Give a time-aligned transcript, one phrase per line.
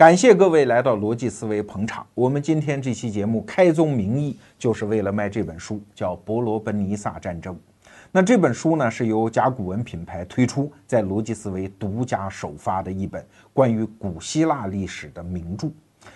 [0.00, 2.06] 感谢各位来到逻辑思维捧场。
[2.14, 7.54] 我们今天这期节目开宗明义就是为了卖这本书，叫《伯罗奔尼撒战争》。
[8.10, 13.22] 那这本书呢，是由甲骨文品牌推出，在逻辑思维独家首发的一本
[13.52, 15.68] 关于古希腊历史的名著。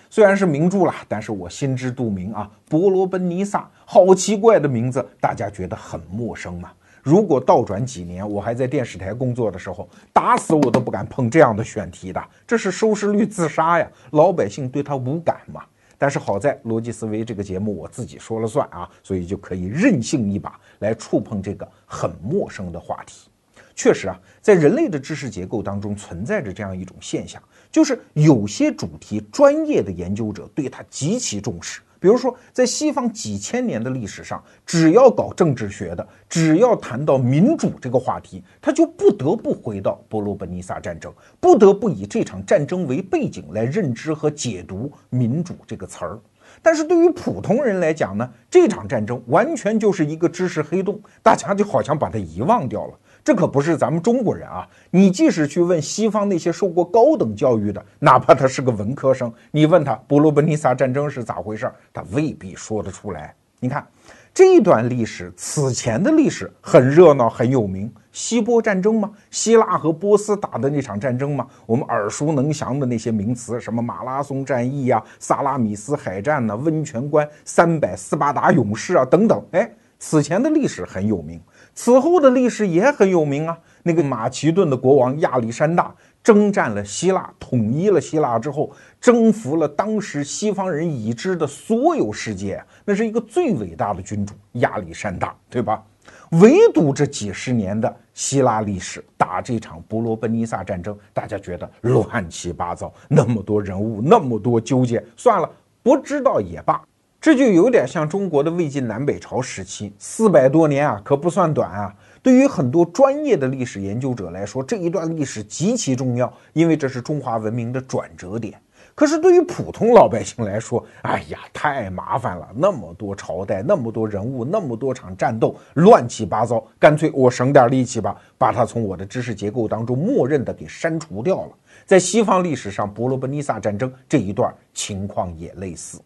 [0.09, 6.71] 虽然是名著啦，但是我心知肚明啊，伯罗奔尼撒，好奇怪的名字，大家觉得很陌生吗？
[7.05, 13.87] 如果倒转几年，我还在电视台工作的时候，打死我都不敢碰这样的选题的，这是收视率自杀呀！
[14.13, 15.63] 老百姓对他无感嘛。
[15.99, 23.29] 但是好在逻辑思维这个节目我自己说了算啊，所以就可以任性一把来触碰这个很陌生的话题。
[23.75, 27.39] 确实啊，在人类的知识结构当中存在着这样一种现象，
[27.71, 31.81] 就是有些主题专业的研究者对它极其重视。
[32.05, 46.19] 比如说，在西方几千年的历史上，只要搞政治学的，只要谈到民主这个话题，他就不得不回到波罗奔尼撒战争，不得不以这场战争为背景来认知和解读“民主”这个词儿。
[46.61, 52.93] 但是对于普通人来讲呢，这场战争完全就是一个知识黑洞，大家就好像把它遗忘掉了。
[53.25, 54.67] 这可不是咱们中国人啊！
[54.91, 63.33] 你即使去问西方那些受过高等教育的，哪怕他是个文科生，你问他伯罗奔尼撒战争是咋回事，他未必说得出来。
[63.59, 63.83] 你看
[64.31, 69.09] 这一段历史，此前的历史很热闹，很有名，希波战争吗？
[69.31, 71.47] 希腊和波斯打的那场战争吗？
[71.65, 81.41] 我们耳熟能详的那些名词，什么马拉松战役呀、萨拉米斯海战呐、温泉关、三百斯巴达勇士啊等等，哎，此前的历史很有名。
[81.75, 95.83] 此后的历史也很有名啊，那个马其顿的国王亚历山大征战了希腊，统一了希腊之后，征服了当时西方人已知的所有世界，那是一个最伟大的君主亚历山大，对吧？
[96.31, 105.49] 唯独这几十年的希腊历史，打这场伯罗奔尼撒战争，大家觉得乱七八糟，那么多人物，那么多纠结，算了，
[105.83, 106.81] 不知道也罢。
[107.25, 111.91] 这就有点像中国的魏晋南北朝时期，四百多年啊，可不算短啊。
[112.21, 118.61] 对于很多专业的历史研究者来说，这一段历史极其重要，因为这是中华文明的转折点。
[118.93, 131.51] 可是对于普通老百姓来说，哎呀，太麻烦了，那么多朝代，那么多人物，那么多场战斗，乱七八糟，干脆我省点力气吧，把它从我的知识结构当中默认的给删除掉了。
[131.87, 135.99] 在西方历史上，伯罗奔尼撒战争这一段情况也类似。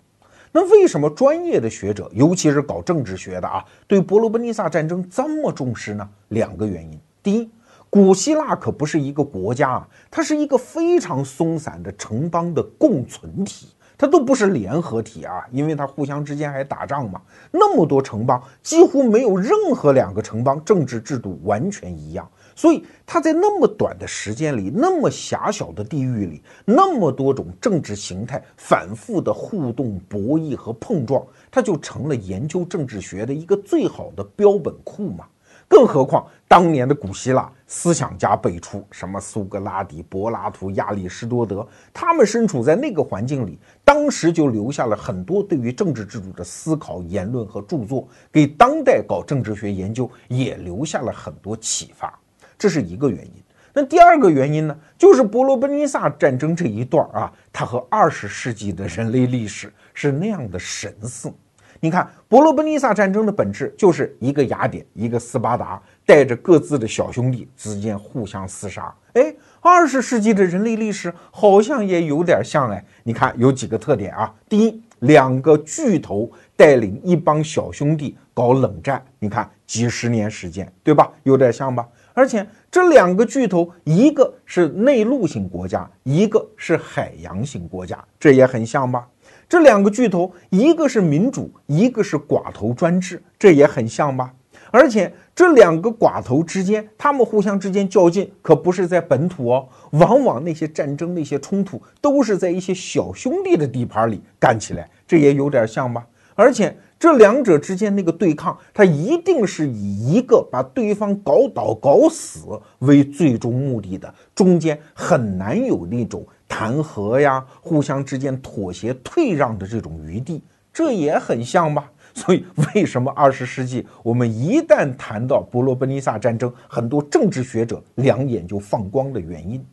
[0.52, 6.10] 那为什么专业的学者，尤其是搞政治学的啊，对伯罗奔尼撒战争这么重视呢？
[6.30, 7.00] 两个原因。
[7.22, 7.52] 第一，
[7.90, 17.22] 古希腊可不是一个国家啊，它是一个非常松散的城邦的共存体，它都不是联合体啊，因为它互相之间还打仗嘛。
[17.52, 22.28] 那么多城邦，几乎没有任何两个城邦政治制度完全一样。
[22.59, 35.25] 所以他在那么短的时间里，那么狭小的地域里，那么多种政治形态反复的互动、博弈和碰撞，他就成了研究政治学的一个最好的标本库嘛。
[35.70, 52.20] 更何况当年的古希腊思想家辈出，什么苏格拉底、柏拉图、亚里士多德，他们身处在那个环境里，当时就留下了很多对于政治制度的思考、言论和著作，给当代搞政治学研究也留下了很多启发。
[52.59, 53.34] 这是一个原因，
[53.74, 54.78] 那第二个原因呢？
[54.97, 61.31] 就是伯罗奔尼撒战争这一段啊，它和二十世纪的人类历史是那样的神似。
[61.80, 68.94] 你看，伯罗奔尼撒战争的本质就是一个雅典，一个斯巴达，带着各自的小兄弟之间互相厮杀。
[69.14, 72.84] 哎，二十世纪的人类历史好像也有点像哎。
[73.03, 74.36] 你看有几个特点啊？
[74.50, 81.09] 第一，两个巨头带领一帮小兄弟搞冷战，你看几十年时间，对吧？
[81.24, 81.88] 有点像吧？
[82.14, 89.08] 而且这两个巨头，一个是内陆型国家，一个是海洋型国家，这也很像吧？
[89.47, 94.34] 这两个巨头，一个是民主，一个是寡头专制，这也很像吧？
[94.72, 106.06] 而且这两个寡头之间，他们互相之间较劲，可不是在本土哦，往往那些战争、那些冲突，都是在一些小兄弟的地盘里干起来，这也有点像吧？
[106.35, 106.76] 而且。
[106.99, 120.43] 这两者之间那个对抗，它一定是以一个把对方搞倒、搞死为最终目的的，中间很难有那种谈和呀、互相之间妥协、退让的这种余地，
[120.73, 121.90] 这也很像吧？
[122.13, 122.43] 所以，
[122.75, 129.66] 为什么二十世纪我们一旦谈到伯罗奔尼撒战争，很多政治学者两眼就放光的原因？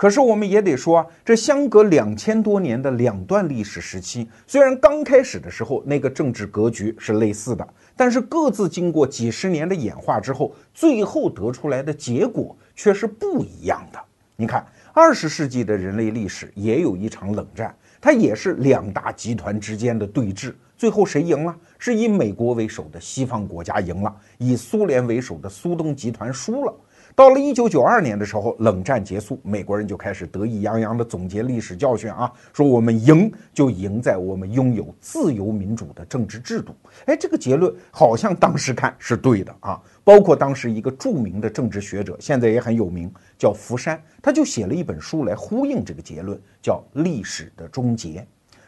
[0.00, 14.00] 可是我们也得说，这相隔两千多年的两段历史时期，虽然刚开始的时候那个政治格局是类似的，但是各自经过几十年的演化之后，最后得出来的结果却是不一样的。
[14.36, 14.64] 你看，
[14.94, 20.54] 二十世纪的人类历史也有一场冷战，它也是两大集团之间的对峙。
[20.78, 21.54] 最后谁赢了？
[21.78, 26.74] 是以美国为首的西方国家赢了，以苏联为首的苏东集团输了。
[27.14, 36.74] 到了一九九二年的时候，冷战结束，美国人就开始得意洋洋地总结历史教训啊，说我们赢就赢在我们拥有自由民主的政治制度。
[37.06, 39.80] 哎，这个结论好像当时看是对的啊。
[40.02, 48.20] 包括当时一个著名的政治学者，现在也很有名，叫福山，他就写了一本书来呼应这个结论，叫《历史的终结》。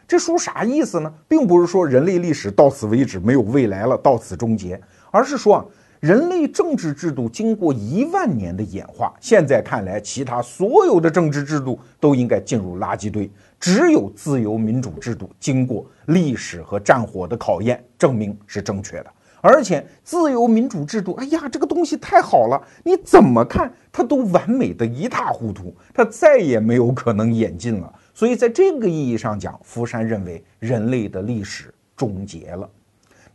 [0.07, 1.11] 这书啥意思呢？
[1.27, 4.79] 并不是说人类历史到此为止，没有未来了，到此终结，
[5.09, 5.65] 而是说啊。
[6.03, 19.05] 人类政治制度经过一万年的演化，现在看来，其他所有的政治制度都应该进入垃圾堆，只有自由民主制度经过历史和战火的考验，证明是正确的。
[19.39, 27.93] 而且，自由民主制度，哎呀，这个东西太好了，你怎么看它都完美的一塌糊涂，它再也没有可能演进了。
[28.13, 32.69] 所以，在这个意义上讲，福山认为人类的历史终结了。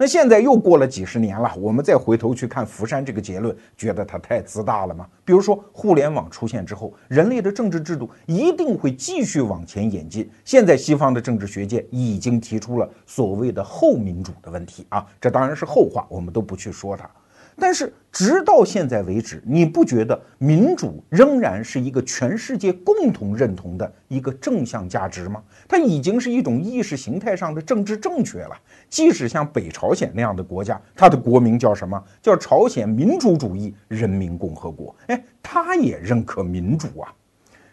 [0.01, 5.05] 那现在又过了几十年了，我们再回头去看福山这个结论，觉得他太自大了吗？
[5.25, 10.31] 比如说，互联网出现之后，人类的政治制度一定会继续往前演进。
[10.45, 17.11] 现在西方的政治学界已经提出了所谓的后民主的问题啊，这当然是后话，我们都不去说它。
[17.61, 25.43] 但是直到现在为止，你不觉得民主仍然是一个全世界共同认同的一个正向价值吗？
[25.67, 28.57] 它已经是一种意识形态上的政治正确了。
[28.89, 32.03] 即使像北朝鲜那样的国家，它的国名叫什么？
[32.23, 34.95] 叫朝鲜民主主义人民共和国。
[35.09, 37.13] 哎，它也认可民主啊。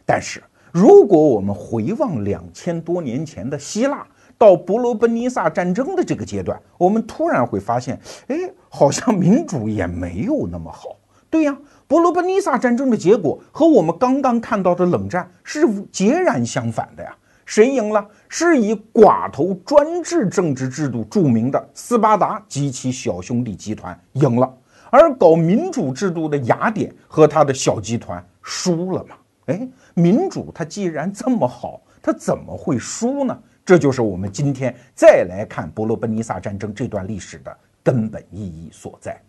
[0.06, 4.06] 但是如果我们回望两千多年前的希腊，
[4.38, 8.36] 到伯罗奔尼撒战争的这个阶段，我们突然会发现，哎，
[8.70, 10.98] 好像民主也没有那么好。
[11.30, 17.16] 对呀，伯罗奔尼撒战争的结果和我们刚刚看到的冷战是截然相反的呀。
[17.46, 18.04] 谁赢了？
[18.28, 24.52] 是以寡头专制政治制度著名的斯巴达及其小兄弟集团赢了，
[24.90, 29.16] 而搞民主制度的雅典和他的小集团输了嘛？
[29.46, 33.38] 哎，民主它既然这么好，它怎么会输呢？
[33.66, 39.20] 这就是我们今天再来看伯罗奔尼撒战争这段历史的根本意义所在。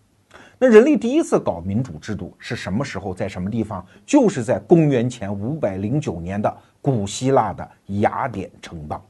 [0.59, 3.85] 那人类第一次搞民主制度是什么时候，在什么地方？
[4.05, 7.67] 就是在公元前五百零九年的古希腊的
[8.01, 9.03] 雅典城邦。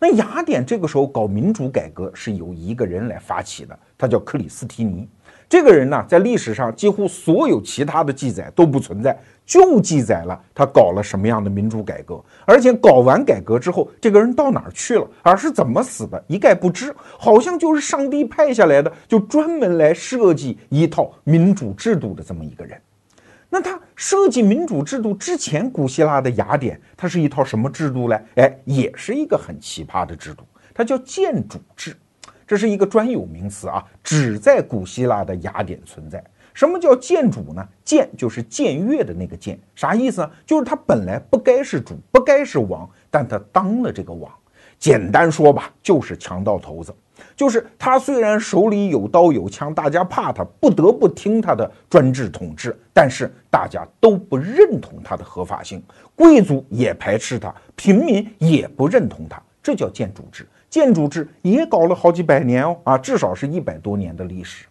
[0.00, 5.08] 那雅典这个时候搞民主改革是由一个人来发起的，他叫克里斯提尼。
[5.48, 9.16] 这个人呢，在历史上几乎所有其他的记载都不存在，
[9.46, 22.76] 就记载了他搞了什么样的民主改革，而且搞完改革之后，这个人到哪儿去了，而是怎么死的，一概不知，好像就是上帝派下来的，就专门来设计一套民主制度的这么一个人。
[23.48, 28.20] 那他设计民主制度之前，古希腊的雅典，它是一套什么制度呢？
[28.34, 30.42] 哎，也是一个很奇葩的制度，
[30.74, 31.96] 它叫建主制。
[32.44, 36.22] 这是一个专有名词啊，只在古希腊的雅典存在。
[36.56, 37.62] 什么叫建主呢？
[37.84, 40.30] 建就是僭越的那个僭，啥意思呢？
[40.46, 44.32] 就是他本来不该是主，不该是王，但他当了这个王。
[44.78, 46.94] 简单说吧，就是强盗头子。
[47.36, 55.82] 就是他虽然手里有刀有枪，大家怕他，不得不听他的专制统治，但是大家都不认同他的合法性，
[56.14, 60.48] 贵族也排斥他，平民也不认同他，这叫建主制。
[60.70, 64.64] 建主制也搞了好几百年哦，啊，至少是一百多年的历史。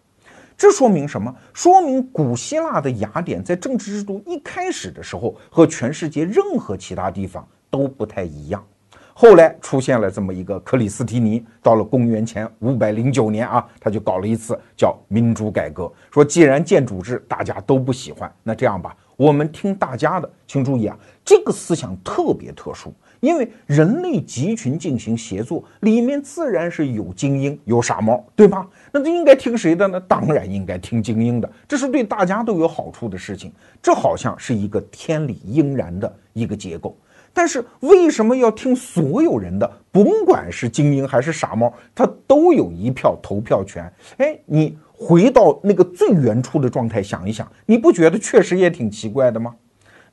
[0.56, 1.34] 这说明什么？
[1.52, 8.64] 说明古希腊的雅典在政治制度一开始的时候和全世界任何其他地方都不太一样。
[9.12, 20.30] 后来出现了这么一个克里斯提尼，到了公元前五百零九年啊，他就搞了一次叫民主改革，说既然建主制大家都不喜欢，那这样吧，我们听大家的。
[20.46, 22.92] 请注意啊，这个思想特别特殊。
[23.20, 28.66] 因为人类集群进行协作，里面自然是有精英有傻帽，对吧？
[28.92, 30.00] 那这应该听谁的呢？
[30.00, 33.52] 当然应该听精英的，这是对大家都有好处的事情。
[33.82, 36.96] 这好像是一个天理应然的一个结构。
[37.32, 39.70] 但是为什么要听所有人的？
[39.92, 43.92] 甭管是精英还是傻帽，他都有一票投票权。
[44.16, 49.54] 哎，你回到那个最原初的状态想一想，你不觉得确实也挺奇怪的吗？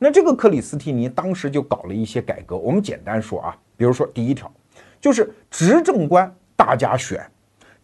[0.04, 4.52] 那这个克里斯蒂尼当时就搞了一些改革，我们简单说啊，比如说第一条，
[5.00, 7.26] 就是执政官大家选，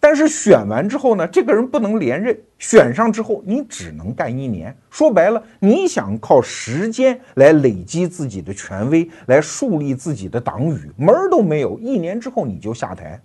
[0.02, 4.76] 但是选完之后呢，这个人不能连任，选上之后你只能干一年。
[4.90, 13.18] 说白了，你想靠时间来累积自己的权威，来树立自己的党羽，门儿都没有，一年之后你就下台。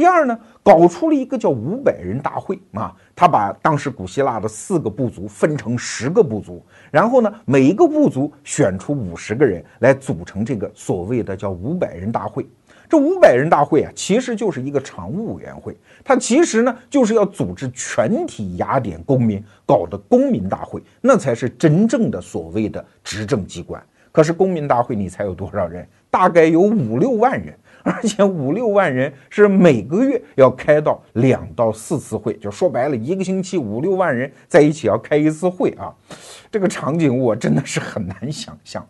[0.00, 12.48] 第二呢，搞出了一个叫五百人大会啊，他把当时古希腊的四个部族分成十个部族，然后呢，每一个部族选出五十个人来组成这个所谓的叫五百人大会。
[12.88, 23.78] 这五百人大会啊，其实就是一个常务委员会，它其实呢就是要组织全体雅典公民搞的公民大会，那才是真正的所谓的执政机关。
[24.10, 25.86] 可是公民大会你猜有多少人？
[26.10, 27.54] 大概有五六万人。
[27.82, 35.94] 而且五六万人是每个月要开到两到四次会，就说白了，一个星期五六万人在一起要开一次会啊，
[36.50, 38.86] 这个场景我真的是很难想象。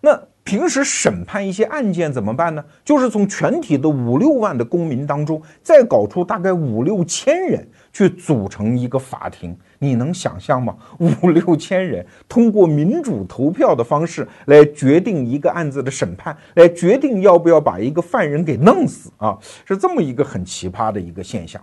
[0.00, 2.62] 那平时审判一些案件怎么办呢？
[2.84, 9.56] 就是从全体的五六万的公民当中，再搞出大概五六千人去组成一个法庭。
[9.78, 10.76] 你能想象吗？
[10.98, 21.62] 五六千人通过民主投票的方式来决定一个案子的审判，来决定要不要把一个犯人给弄死啊，是这么一个很奇葩的一个现象。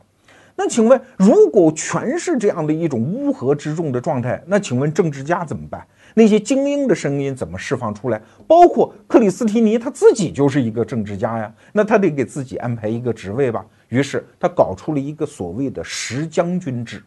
[0.55, 5.83] 那请问，如果全是这样的一种乌合之众的状态，那请问政治家怎么办？
[6.13, 8.21] 那些精英的声音怎么释放出来？
[8.45, 13.65] 包括克里斯提尼他自己就是一个政治家呀，那他得给自己安排一个职位吧。
[13.91, 17.03] 于是他搞出了一个所谓的十将军制。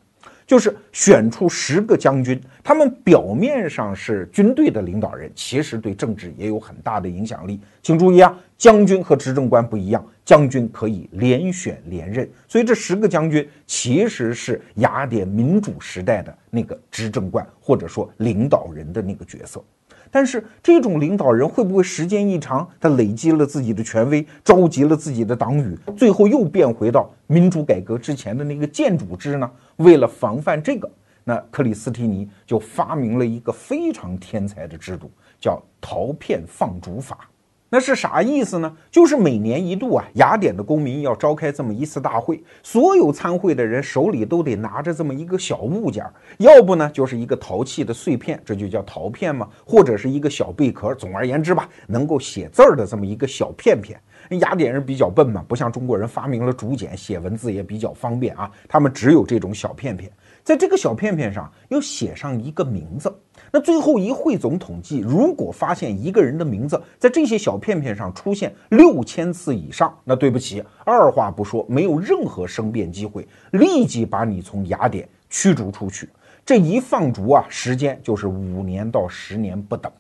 [0.46, 7.58] 就是选出十个将军，他们表面上是军队的领导人，其实对政治也有很大的影响力。
[7.82, 19.64] 请注意啊，将军和执政官不一样，将军可以连选连任，所以这十个将军其实是雅典民主时代的那个执政官或者说领导人的那个角色。
[20.14, 29.50] 但是这种领导人会不会时间一长，他累积了自己的权威，召集了自己的党羽，最后又变回到民主改革之前的那个建主制呢？
[29.78, 30.88] 为了防范这个，
[31.25, 37.28] 那克里斯提尼就发明了一个非常天才的制度，叫陶片放逐法。
[37.75, 38.73] 那是啥意思呢？
[38.88, 46.07] 就是每年一度啊，雅典的公民要召开这么一次大会，所有参会的人手里都得拿着这么一个小物件，
[46.38, 50.95] 要不呢就是一个陶器的碎片，这就叫陶片嘛，或者是一个小贝壳。
[50.95, 54.00] 总而言之吧，能够写字儿的这么一个小片片。
[54.38, 58.49] 雅典人比较笨嘛，不像中国人发明了竹简，写文字也比较方便啊。
[58.69, 60.09] 他们只有这种小片片，
[60.44, 63.12] 在这个小片片上要写上一个名字。
[63.50, 76.08] 那最后一汇总统计，如果发现一个人的名字在这些小片片上出现六千次以上，那对不起，二话不说，没有任何申辩机会，立即把你从雅典驱逐出去。
[76.44, 79.90] 这一放逐啊，时间就是五年到十年不等。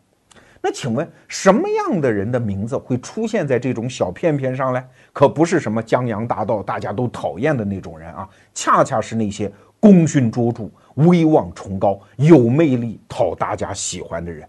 [0.60, 4.82] 那请问，什么样的人的名字会出现在这种小片片上呢？
[5.12, 9.50] 可不是什么江洋大盗，大家都讨厌的那种人啊，恰恰是那些
[9.84, 10.70] 功勋卓著。
[10.94, 14.48] 威望崇高、有魅力、讨大家喜欢的人，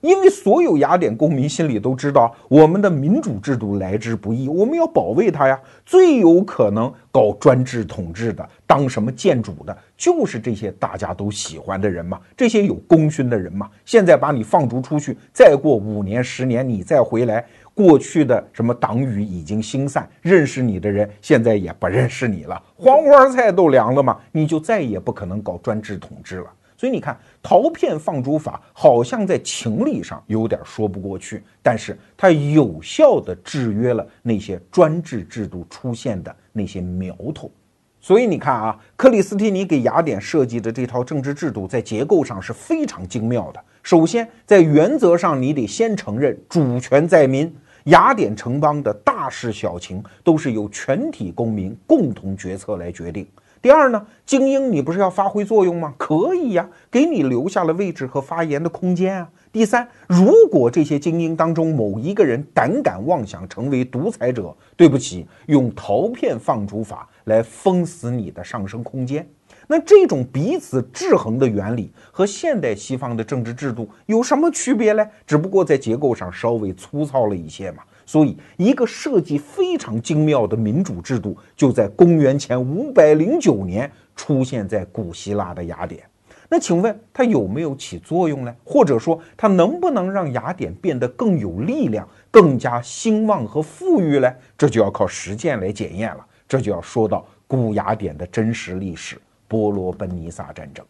[0.00, 5.60] 因为所有雅典公民心里都知道，我们的民主制度来之不易，我们要保卫它呀。
[5.84, 13.68] 最有可能搞专制统治的、当什么建主的，就是这些大家都喜欢的人嘛，这些有功勋的人嘛。
[13.84, 17.44] 现在把你放逐出去，再过五年、十年，你再回来。
[17.72, 26.46] 过去的什么党羽已经兴散，认识你的人现在也不认识你了，黄花菜都凉了嘛，你就再也不可能搞专制统治了。
[26.80, 37.52] 所以你看，陶片放逐法好像在情理上有点说不过去，但是它有效的制约了那些专制制度出现的那些苗头。
[38.00, 43.62] 所以你看啊，克里斯蒂尼给雅典设计的这套政治制度，在结构上是非常精妙的。
[43.82, 47.54] 首先，在原则上，你得先承认主权在民。
[47.84, 53.26] 雅典城邦的大事小情都是由全体公民共同决策来决定。
[53.62, 55.92] 第二呢，精英你不是要发挥作用吗？
[55.98, 59.28] 可以呀，给你留下了位置和发言的空间啊。
[59.52, 69.28] 第三，如果这些精英当中某一个人胆敢妄想成为独裁者，对不起，用陶片放逐法来封死你的上升空间。
[69.66, 75.06] 那这种彼此制衡的原理和现代西方的政治制度有什么区别呢？
[75.26, 77.82] 只不过在结构上稍微粗糙了一些嘛。
[78.10, 86.02] 所以，一个设计非常精妙的民主制度就在公元前五百零九年出现在古希腊的雅典。
[86.48, 88.52] 那请问它有没有起作用呢？
[88.64, 94.28] 或者说它能不能让雅典变得更有力量、更加兴旺和富裕呢？
[94.58, 96.26] 这就要靠实践来检验了。
[96.48, 99.16] 这就要说到古雅典的真实历史。
[99.46, 100.84] 波罗奔尼撒战争，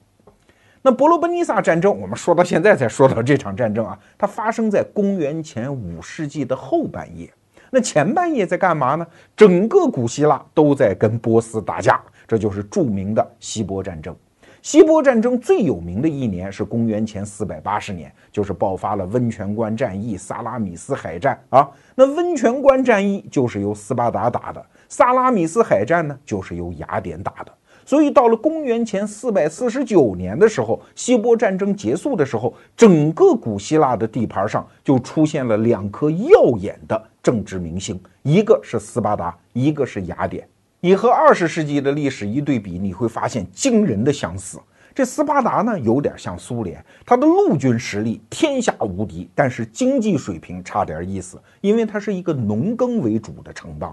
[0.82, 7.30] 那伯罗奔尼撒战争，我们说到现在才说到这场战争啊，它发生在公元前五世纪的后半叶。
[7.70, 9.06] 那前半叶在干嘛呢？
[9.36, 14.16] 整个古希腊都在跟波斯打架，这就是著名的希波战争。
[14.62, 21.68] 希波战争最有名的一年是公元前四百八十年，就是爆发了温泉关战役、萨拉米斯海战啊。
[21.94, 27.52] 那温泉关战役就是由斯巴达打的，萨拉米斯海战呢就是由雅典打的。
[27.90, 40.46] 所以到了公元前四百四十九年的时候，希波战争结束的时候，整个古希腊的地盘上就出现了两颗耀眼的政治明星，一个是斯巴达，一个是雅典。
[40.78, 44.60] 你和二十世纪的历史一对比，你会发现惊人的相似。
[44.94, 53.92] 这斯巴达呢，有点像苏联，它的陆军实力天下无敌，但是经济水平差点意思，因为它是一个农耕为主的城邦。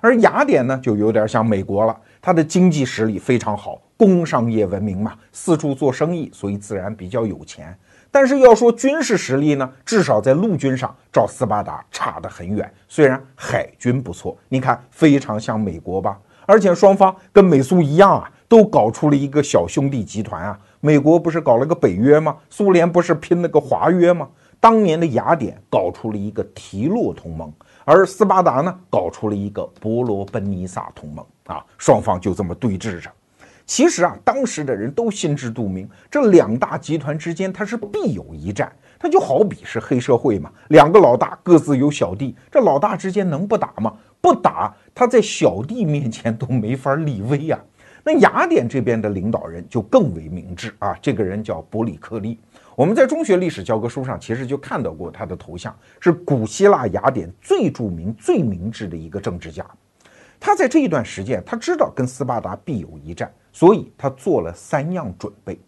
[0.00, 1.98] 而雅典呢，就有点像美国了。
[2.20, 7.76] 它的经济实力非常好，工商业文明嘛，四处做生意，所以自然比较有钱。
[8.10, 12.72] 但是要说军事实力呢，至少在陆军上，照斯巴达差得很远。
[12.88, 16.18] 虽然海军不错，你看非常像美国吧？
[16.46, 20.58] 而且双方跟美苏一样啊，都搞出了一个小兄弟集团啊。
[20.80, 22.34] 美国不是搞了个北约吗？
[22.48, 24.26] 苏联不是拼了个华约吗？
[24.58, 27.52] 当年的雅典搞出了一个提洛同盟。
[27.84, 33.10] 而斯巴达呢，搞出了一个伯罗奔尼撒同盟啊，双方就这么对峙着。
[33.66, 43.94] 其实啊，当时的人都心知肚明，这两大集团之间它是必有一战，它就好比是黑社会嘛，两个老大各自有小弟，这老大之间能不打吗？
[44.20, 47.58] 不打，他在小弟面前都没法立威呀。
[48.02, 52.38] 那雅典这边的领导人就更为明智啊，这个人叫伯里克利。
[52.74, 59.66] 我们在中学历史教科书上其实就看到过他的头像，是古希腊雅典最著名、最明智的一个政治家。
[60.40, 65.58] 他在这一段时间，他知道跟斯巴达必有一战，所以他做了三样准备。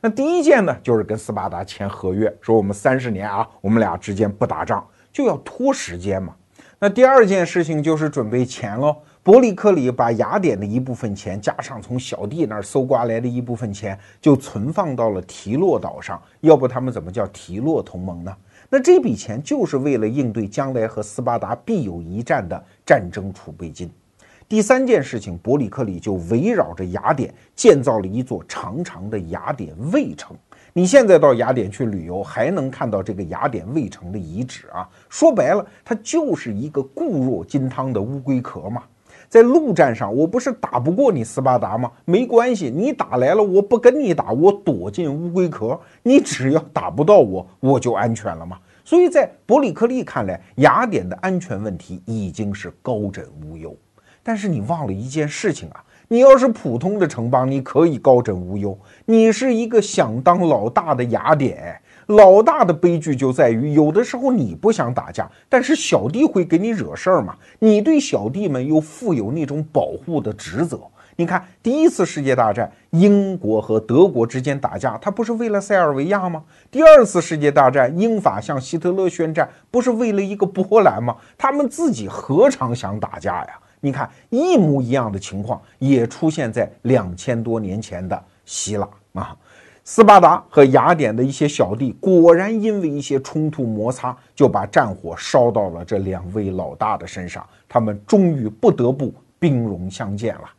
[0.00, 6.34] 那第一件呢，就是跟斯巴达签合约，说我们三十年啊，我们俩之间不打仗，就要拖时间嘛。
[6.78, 8.96] 那第二件事情就是准备钱喽。
[9.22, 16.20] 伯里克里把雅典的一部分钱，加上从小弟那儿搜刮来的一部分钱，就存放到了提洛岛上。
[16.42, 18.36] 要不他们怎么叫提洛同盟呢？
[18.68, 23.90] 那这笔钱就是为了应对将来和斯巴达必有一战的战争储备金。
[24.48, 30.36] 第三件事情，伯里克里就围绕着雅典建造了一座长长的雅典卫城。
[30.72, 34.88] 你现在到雅典去旅游，还能看到这个雅典卫城的遗址啊。
[35.08, 38.84] 说白了，它就是一个固若金汤的乌龟壳嘛。
[39.28, 41.90] 在陆战上，我不是打不过你斯巴达吗？
[42.04, 48.56] 没关系，你打来了，我不跟你打，我躲进乌龟壳，你只要打不到我，我就安全了嘛。
[48.84, 53.76] 所以在伯里克利看来，雅典的安全问题已经是高枕无忧。
[54.26, 61.80] 但是你忘了一件事情啊，你要是普通的城邦，你可以高枕无忧，你是一个想当老大的雅典。
[62.06, 67.36] 老大的悲剧就在于，有的时候你不想打架，但是小弟会给你惹事儿嘛。
[67.60, 70.80] 你对小弟们又负有那种保护的职责。
[71.14, 76.42] 你看，第一次世界大战，英国和德国之间打架，他不是为了塞尔维亚吗？
[76.68, 81.16] 第二次世界大战，英法向希特勒宣战，不是为了一个波兰吗？
[81.38, 83.58] 他们自己何尝想打架呀？
[83.86, 89.36] 你看，一模一样的情况也出现在两千多年前的希腊啊。
[89.84, 97.46] 斯巴达和雅典的一些小弟，果然因为一些冲突摩擦，就把战火烧到了这两位老大的身上。
[97.68, 100.50] 他们终于不得不兵戎相见了。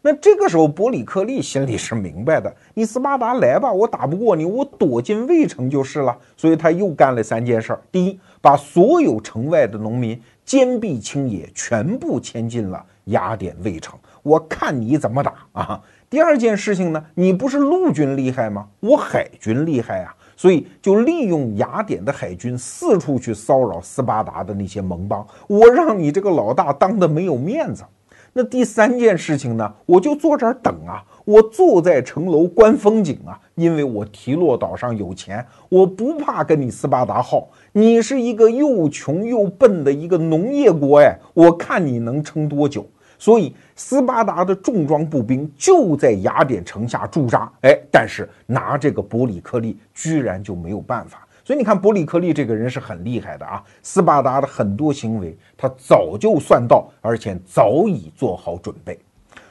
[0.00, 6.16] 那这个时候，伯里克利心里是明白的：你斯巴达来吧，我打不过你，我躲进卫城就是了。
[6.36, 13.94] 所以他又干了三件事儿：第一，把所有城外的农民坚壁清野，全部迁进了雅典卫城。
[14.22, 15.78] 我看你怎么打啊！
[16.08, 18.66] 第二件事情呢，你不是陆军厉害吗？
[18.80, 27.84] 我海军厉害啊，所以就利用雅典的海军四处去骚扰斯巴达的那些盟邦，我让你这个老大当的没有面子。
[28.32, 37.48] 那第三件事情呢，我就坐这儿等啊，我坐在城楼观风景啊，因为我提洛岛上有钱，我不怕跟你斯巴达耗。
[37.78, 42.84] 你是一个又穷又笨的一个农业国，哎，我看你能撑多久。
[43.20, 47.48] 所以，斯巴达的重装步兵就在雅典城下驻扎。
[47.60, 51.24] 哎，但是拿这个伯里克利居然就没有办法。
[51.44, 53.62] 所以你看，伯里克利这个人是很厉害的啊。
[53.80, 58.98] 斯巴达的很多行为，他早就算到，而且早已做好准备。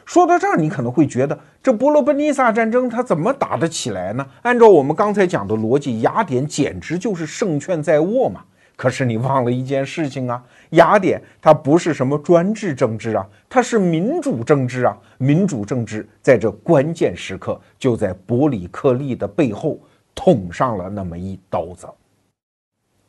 [0.08, 4.26] 说到这儿，你可能会觉得，这伯罗奔尼撒战争他怎么打得起来呢？
[4.42, 8.42] 按照我们刚才讲的逻辑，雅典简直就是胜券在握嘛。
[8.78, 14.98] 可是你忘了一件事情啊，雅典它不是什么专制政治啊，它是民主政治啊。
[15.18, 19.78] 民主政治在这关键时刻就在伯里克利的背后
[20.16, 21.86] 捅上了那么一刀子。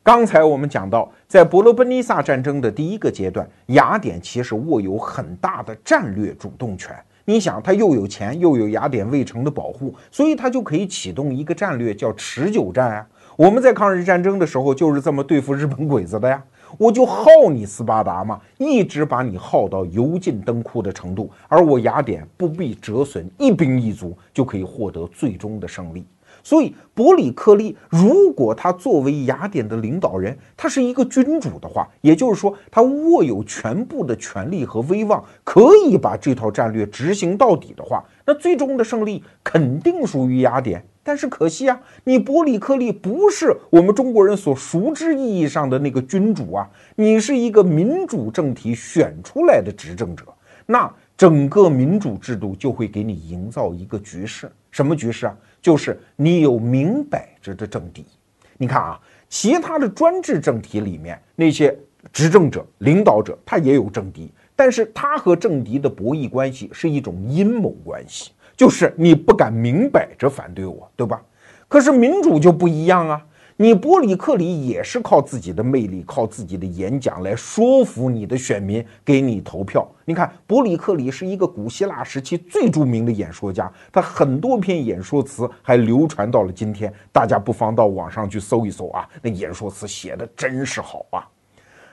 [0.09, 6.95] 刚才我们讲到，在伯罗奔尼撒战争的第一个阶段，雅典其实握有很大的战略主动权。
[7.25, 13.07] 你想，他又有钱，又有雅典卫城的保护，所以他就可以启动一个战略，叫持久战啊。
[13.37, 16.43] 我们在抗日战争的时候就是这么对付日本鬼子的呀。
[16.79, 26.03] 我就耗你斯巴达嘛，一直把你耗到油尽灯枯的程度，而我雅典不必折损，一兵一卒就可以获得最终的胜利。
[26.49, 40.83] 所以，伯里克利如果他作为雅典的领导人，他是一个君主的话，也就是说，他握有全部的权力和威望，可以把这套战略执行到底的话，那最终的胜利肯定属于雅典。
[41.03, 50.25] 但是可惜啊，你伯里克利不是我们中国人所熟知意义上的那个君主啊，你是一个民主政体选出来的执政者，
[50.65, 55.37] 那整个民主制度就会给你营造一个局势，什么局势啊？
[55.61, 58.05] 就是你有明摆着的政敌。
[58.57, 61.77] 你看啊，其他的专制政体里面那些
[62.11, 68.31] 执政者、领导者，他也有政敌，但是他和政敌的博弈关系是一种阴谋关系。
[68.57, 71.21] 就是你不敢明摆着反对我，对吧？
[71.69, 73.25] 可是民主就不一样啊！
[73.61, 79.85] 你伯里克里也是靠自己的魅力，靠自己的演讲来说服你的选民给你投票。
[80.05, 86.89] 你看，伯里克里是一个古希腊时期最著名的演说家，他很多篇演说词还流传到了今天。
[87.11, 91.27] 大家不妨到网上去搜一搜啊，那演说词写的真是好啊！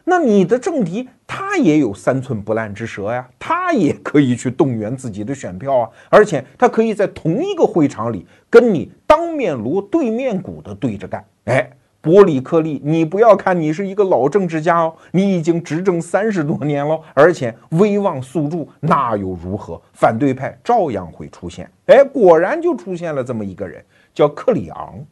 [0.09, 11.25] 那你的政敌他也有三寸不烂之舌呀，他也可以去动员自己的选票啊，而且他可以在同一个会场里跟你当面锣对面鼓的对着干。
[11.47, 11.69] 哎，
[12.01, 19.83] 伯里克利，你不要看你是一个老政治家哦，你已经执政三十多年了，而且威望素著，那又如何？
[19.93, 21.69] 反对派照样会出现。
[21.87, 25.05] 哎，果然就出现了这么一个人，叫克里昂。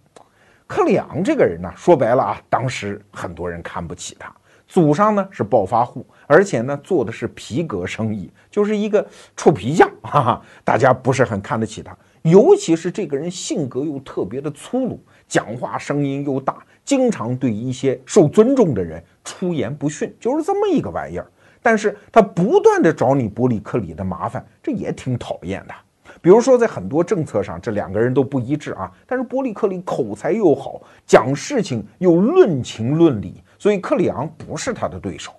[0.68, 4.32] 克里昂这个人呢，说白了啊，当时很多人看不起他。
[4.74, 9.06] 祖上呢是暴发户，而且呢做的是皮革生意，就是一个
[9.36, 11.96] 臭皮匠， 哈哈，大家不是很看得起他。
[12.22, 21.26] 尤其是这个人性格又特别的粗鲁，讲话声音又大，经常对一些受尊重的人出言不逊，就是这么一个玩意儿。
[21.62, 25.74] 但是他不断的找你伯里克里的麻烦，这也挺讨厌的。
[26.20, 28.90] 比如说在很多政策上，这两个人都不一致啊。
[29.06, 33.40] 但是伯里克里口才又好，讲事情又论情论理。
[33.58, 35.32] 所以克里昂不是他的对手，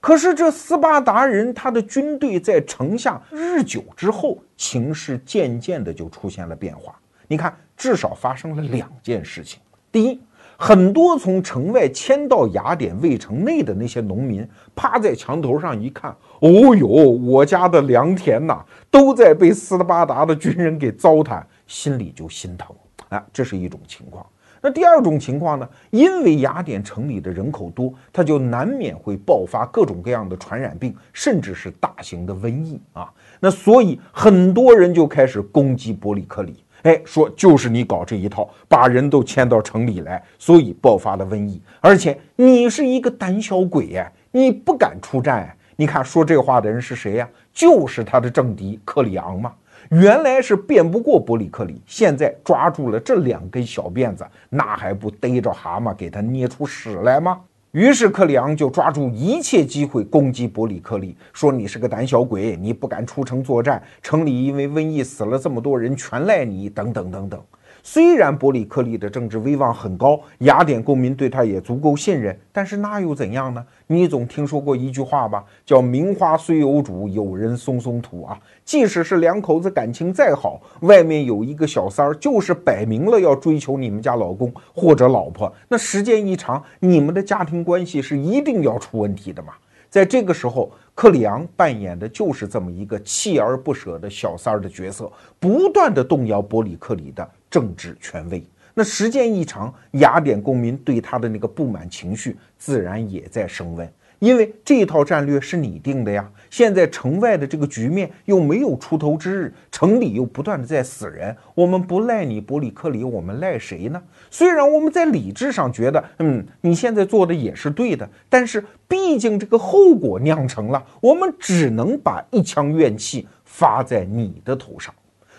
[0.00, 6.94] 可是这斯巴达人他的军队在城下日久之后，情势渐渐的就出现了变化。
[7.26, 9.60] 你看，至少发生了两件事情。
[9.90, 10.20] 第一，
[10.58, 22.76] 很多从城外迁到雅典卫城内的那些农民，趴在墙头上一看，哦呦，我家的良田呐，都在被斯巴达的军人给糟蹋，心里就心疼
[23.08, 23.24] 啊。
[23.32, 24.24] 这是一种情况。
[24.66, 25.68] 那第二种情况呢？
[25.90, 33.12] 因为雅典城里的人口多，它就难免会爆发各种各样的传染病，甚至是大型的瘟疫啊。
[33.40, 41.60] 那所以很多人就开始攻击伯里克里，哎，说就是你搞这一套，把人都迁到城里来，所以爆发了瘟疫。
[41.82, 45.54] 而且你是一个胆小鬼呀，你不敢出战。
[45.76, 47.28] 你看说这话的人是谁呀？
[47.52, 49.52] 就是他的政敌克里昂嘛。
[49.90, 57.40] 原来是辩不过伯里克里，现在抓住了这两根小辫子，那还不逮着蛤蟆给他捏出屎来吗？
[57.72, 67.42] 于是克里昂就抓住一切机会攻击伯里克利，说你是个胆小鬼，你不敢出城作战，城里因为瘟疫死了这么多人，全赖你，等等等等。
[67.86, 73.62] 虽然伯里克利的政治威望很高，雅典公民对他也足够信任，但是那又怎样呢？
[73.86, 78.40] 你总听说过一句话吧，叫“名花虽有主，有人松松土”啊。
[78.64, 89.52] 即使是两口子感情再好，外面有一个小三儿，就是摆明了要追求你们家老公或者老婆，那时间一长，你们的家庭关系是一定要出问题的嘛。
[89.94, 97.30] 在这个时候，克里昂扮演的就是这么一个锲而不舍的小三儿的角色，不断的动摇伯里克里的。
[97.48, 103.88] 政治权威，那时间一长，雅典公民对他的那个不满情绪自然也在升温。
[104.18, 114.02] 因为这套战略是你定的呀，现在城外的这个局面又没有出头之日，城里又不断的在死人，我们不赖你伯里克里，我们赖谁呢？
[114.34, 124.92] 虽然我们在理智上觉得，嗯，你现在做的也是对的，但是毕竟这个后果酿成了，我们只能把一腔怨气发在你的头上。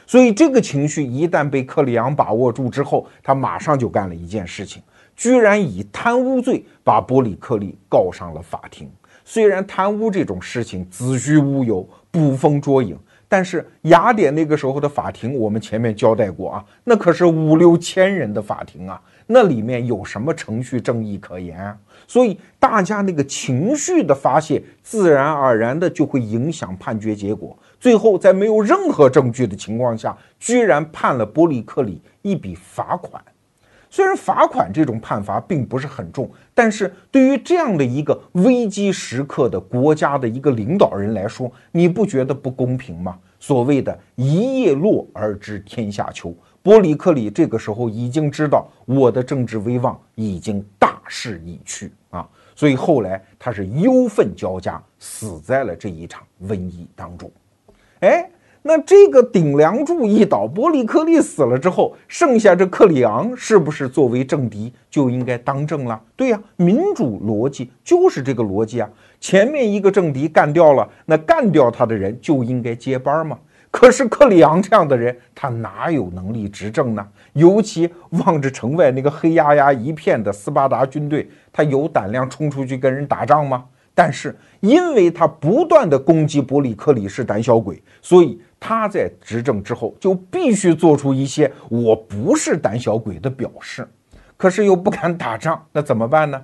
[0.08, 4.82] 所以，这个情绪一旦被克里昂把握住之后，他马上就干了一件事情，
[5.14, 8.90] 居然以贪污罪把波里克利告上了法庭。
[9.26, 21.78] 虽然贪污这种事情子虚乌有、捕风捉影，但是雅典那个时候的法庭，我们前面交代过啊，那可是五六千人的法庭啊，那里面有什么程序正义可言啊？
[22.08, 27.58] 所以大家那个情绪的发泄，自然而然的就会影响判决结果。
[27.80, 33.22] 最后在没有任何证据的情况下，居然判了波利克里一笔罚款。
[33.96, 43.18] 虽然罚款这种判罚并不是很重，但是对于这样的一个危机时刻的国家的一个领导人来说，你不觉得不公平吗？
[43.40, 57.32] 所谓的一叶落而知天下秋，伯里克里这个时候已经知道我的政治威望已经大势已去啊，所以后来他是忧愤交加，死在了这一场瘟疫当中。
[58.02, 58.30] 哎，
[58.68, 66.02] 那这个顶梁柱一倒，波利克利死了之后，剩下这克里昂是不是作为政敌就应该当政了？
[66.16, 68.90] 对呀，民主逻辑就是这个逻辑啊。
[69.20, 73.38] 前面一个政敌干掉了，那干掉他的人就应该接班嘛？
[73.70, 77.08] 可是克里昂这样的人，他哪有能力执政呢？
[77.34, 77.88] 尤其
[78.26, 83.66] 望着城外那个黑压压一片的斯巴达军队，他有胆量冲出去跟人打仗吗？
[83.96, 93.88] 但是因为他不断的攻击伯里克里是胆小鬼，所以他在执政之后就必须做出一些我不是胆小鬼的表示，
[94.36, 96.44] 可是又不敢打仗， 那怎么办呢？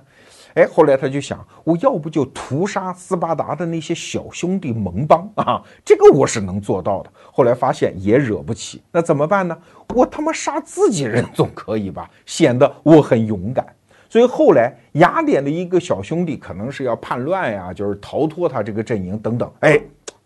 [0.54, 7.10] 哎，后来他就想，我要不就屠杀斯巴达的那些小兄弟盟邦啊，这个我是能做到的。
[7.32, 9.56] 后来发现也惹不起，那怎么办呢？
[9.94, 13.66] 我他妈杀自己人总可以吧，显得我很勇敢。
[14.12, 19.80] 所以后来雅典的一个小兄弟可能是要叛乱呀，就是逃脱他这个阵营等等，哎，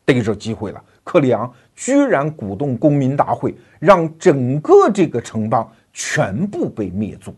[0.05, 7.33] 逮着机会了，克里昂居然鼓动公民大会，让整个这个城邦全部被灭族。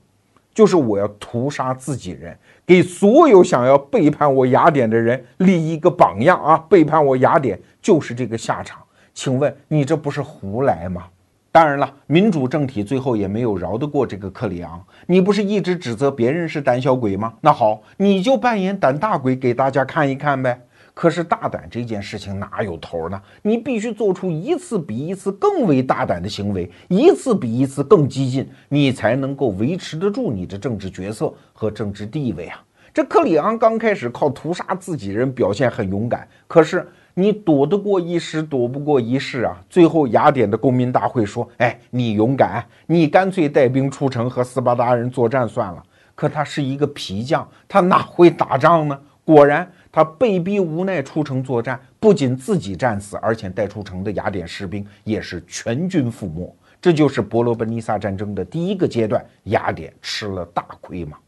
[0.55, 2.35] 就是我要屠杀自己人，
[2.65, 6.57] 给所有想要背叛我雅典的人立一个榜样啊！
[6.67, 8.81] 背叛我雅典就是这个下场。
[9.13, 11.05] 请问你这不是胡来吗？
[11.51, 14.85] 当然了，民主政体最后也没有饶得过这个克里昂。
[15.07, 17.35] 你不是一直指责别人是胆小鬼吗？
[17.41, 20.61] 那好，你就扮演胆大鬼给大家看一看呗。
[20.93, 23.21] 可是大胆这件事情哪有头呢？
[23.43, 32.63] 你必须做出一次比一次更为大胆的行为，一次比一次更激进，你才能够维持得住你的政治角色和政治地位啊！
[32.93, 36.85] 这克里昂刚开始靠屠杀自己人表现很勇敢，可是
[37.19, 39.61] 你躲得过一时，躲不过一世啊！
[39.69, 45.83] 最后雅典的公民大会说：“哎，你勇敢，你干脆带兵出城和斯巴达人作战算了。”
[46.15, 48.97] 可他是一个皮匠，他哪会打仗呢？
[49.25, 49.69] 果然。
[49.91, 56.55] 他被逼无奈出城作战，不仅自己战死，而且带出城的雅典士兵也是全军覆没。
[56.81, 61.19] 这就是伯罗奔尼撒战争的第一个阶段，雅典吃了大亏嘛。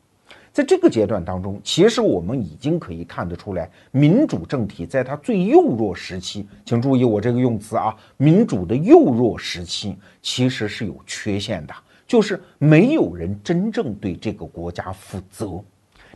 [0.52, 11.74] 在这个阶段当中，其实我们已经可以看得出来，民主政体在它最幼弱时期，请注意我这个用词啊，民主的幼弱时期其实是有缺陷的，
[12.06, 15.62] 就是没有人真正对这个国家负责。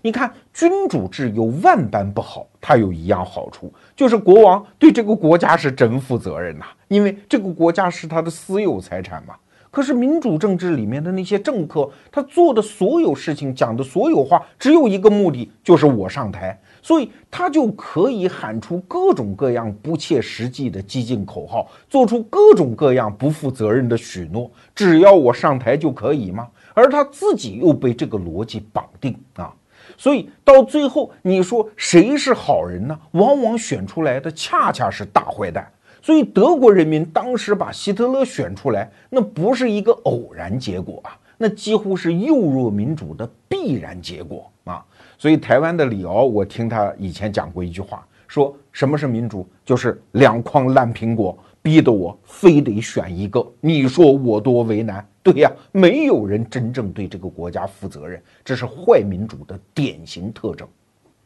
[0.03, 9.35] 你看，君主制有万般不好，它有一样好处，就是国王对这个国家是真负责任呐，因为这个国家是他的私有财产嘛。
[9.75, 26.47] 可是民主政治里面的那些政客，他做的所有事情、讲的所有话，只有一个目的，就是我上台，所以他就可以喊出各种各样不切实际的激进口号，做出各种各样不负责任的许诺，只要我上台就可以吗？
[26.73, 29.53] 而他自己又被这个逻辑绑定啊。
[29.99, 32.97] 所以到最后，你说谁是好人呢？
[33.11, 35.69] 往往选出来的恰恰是大坏蛋。
[36.05, 44.85] 所以德国人民当时把希特勒选出来，那不是一个偶然结果啊，那几乎是幼弱民主的必然结果啊。
[45.17, 51.35] 所以台湾的李敖，我听他以前讲过一句话，说什么是民主，就是两筐烂苹果。
[51.63, 55.03] 逼得我非得选一个，你说我多为难？
[55.23, 60.69] 对呀，没有人真正对这个国家负责任，这是坏民主的典型特征。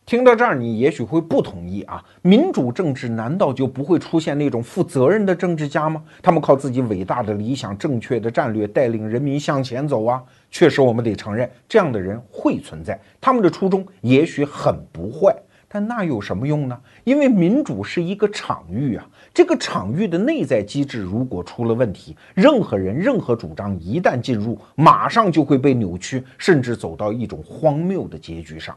[0.09, 2.03] 听到这儿，你也许会不同意啊？
[2.23, 6.03] 民主政治难道就不会出现那种负责任的政治家吗？
[6.23, 10.23] 他们靠自己伟大的理想、正确的战略带领人民向前走啊！
[10.51, 15.37] 确实，我们得承认，这样的人会存在，他们的初衷也许很不坏。
[15.69, 16.81] 但那有什么用呢？
[17.05, 28.75] 因为民主是一个场域啊，这个场域的内在机制如果出了问题，任何人、任何主张一旦进入，马上就会被扭曲，甚至走到一种荒谬的结局上。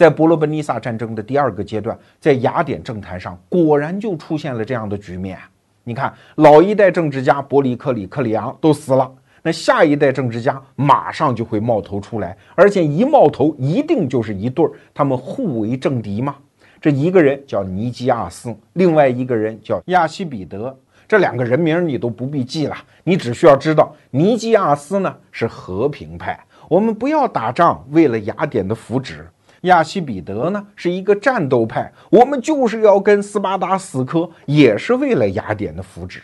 [0.00, 5.38] 在伯罗奔尼撒战争的第二个阶段，在雅典政坛上，果然就出现了这样的局面。
[5.84, 9.12] 你看，老一代政治家伯里克里、克里昂都死了。
[9.42, 16.34] 那下一代政治家马上就会冒头出来，而且一冒头一定就是一对儿，他们互为政敌嘛？
[16.80, 20.74] 这一个人叫尼基亚斯，另外一个人叫亚西比德，
[21.06, 29.16] 这两个人名你都不必记了，你只需要知道尼基亚斯呢是和平派，我们不要打仗，为了雅典的福祉。
[29.62, 36.20] 亚西比德呢是一个战斗派，我们就是要跟斯巴达死磕，也是为了雅典的福祉。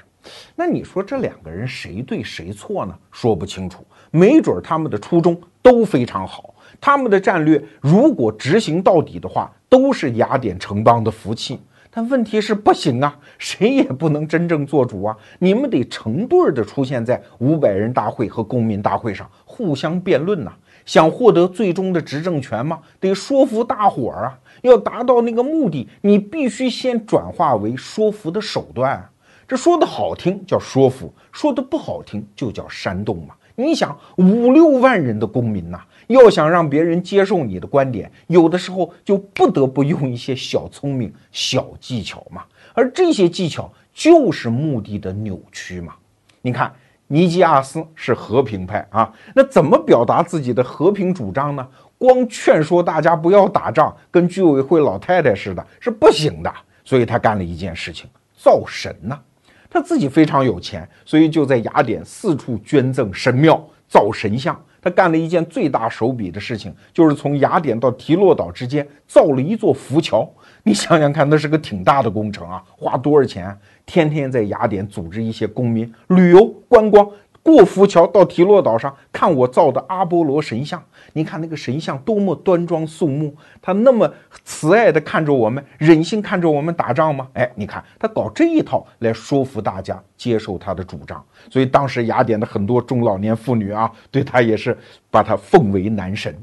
[0.54, 2.96] 那你说这两个人谁对谁错呢？
[3.12, 11.60] 说不清楚，没准他们的初衷都非常好，他们的战略如果执行到底的话，都是雅典城邦的福气。
[11.90, 20.52] 但问题是不行啊，谁也不能真正做主啊，你们得成对儿的出现在五百人大会和公民大会上，互相辩论呐。
[20.86, 22.78] 想获得最终的执政权吗？
[23.00, 24.38] 得说服大伙儿啊！
[24.62, 29.10] 要达到那个目的，你必须先转化为说服的手段。
[29.48, 33.34] 这说的好听叫说服，说的不好听就叫煽动嘛。
[33.56, 42.44] 你想，五六万人的公民呐，要想让别人接受你的观点，有的时候就不得不用一些小聪明、小技巧嘛。
[42.74, 45.94] 而这些技巧就是目的的扭曲嘛。
[46.42, 46.72] 你看。
[47.08, 51.66] 尼基亚斯是和平派啊，那怎么表达自己的和平主张呢？
[51.98, 56.52] 光劝说大家不要打仗，跟居委会老太太似的，是不行的。
[56.84, 59.18] 所以他干了一件事情，造神呐。
[59.70, 64.60] 他自己非常有钱，所以就在雅典四处捐赠神庙，造神像。
[64.80, 70.28] 他干了一件最大手笔的事情，就是从雅典到提洛岛之间造了一座浮桥。
[70.66, 73.56] 你想想看，那是个挺大的工程啊，花多少钱？
[73.86, 77.08] 天天在雅典组织一些公民旅游观光，
[77.40, 80.82] 过浮桥到提洛岛上看我造的阿波罗神像。
[81.12, 87.28] 你看那个神像多么端庄肃穆，他那么慈爱的看着我们，忍心看着我们打仗吗？
[87.34, 91.24] 哎，你看他搞这一套来说服大家接受他的主张。
[91.48, 94.76] 所以当时雅典的很多中老年妇女啊，对他也是
[95.12, 96.36] 把他奉为男神。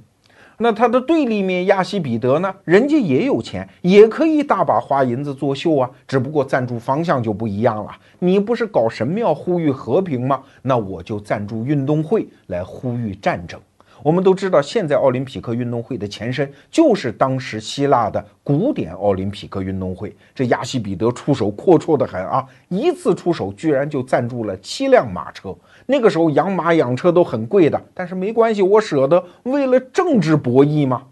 [0.57, 2.53] 那他的对立面亚西比德呢？
[2.63, 7.91] 人家也有钱，也可以大把花银子作秀啊，只不过赞助方向就不一样了。
[8.19, 10.41] 你不是搞神庙呼吁和平吗？
[10.61, 13.59] 那我就赞助运动会来呼吁战争。
[14.01, 20.13] 我们都知道，现在奥林匹克运动会的前身就是当时希腊的古典奥林匹克运动会。
[20.35, 25.55] 这亚西比德出手阔绰的很啊，一次出手居然就赞助了七辆马车。
[25.85, 31.03] 那个时候养马养车都很贵的，但是没关系，我舍得为了政治博弈嘛。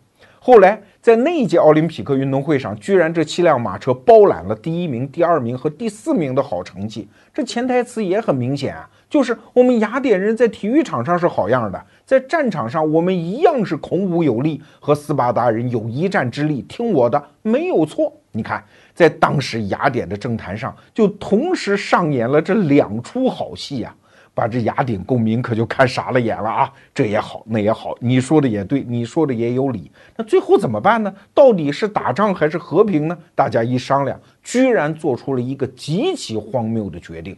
[0.43, 7.07] 后来在那一届奥林匹克运动会上，居然这七辆马车包揽了第一名、第二名和第四名的好成绩。
[7.31, 8.89] 这潜台词也很明显啊。
[9.07, 16.61] 就是我们雅典人在体育场上是好样的，在战场上我们一样是孔武有力，和斯巴达人有一战之力。
[16.63, 18.11] 听我的，没有错。
[18.31, 18.63] 你看，
[18.95, 23.93] 在当时雅典的政坛上，就同时上演了这两出好戏啊，
[24.33, 26.71] 把这雅典公民可就看傻了眼了啊！
[26.93, 29.91] 这也好，那也好，你说的也对，你说的也有理。
[30.15, 31.13] 那最后怎么办呢？
[31.33, 33.17] 到底是打仗还是和平呢？
[33.35, 37.37] 大家一商量，居然做出了一个极其荒谬的决定。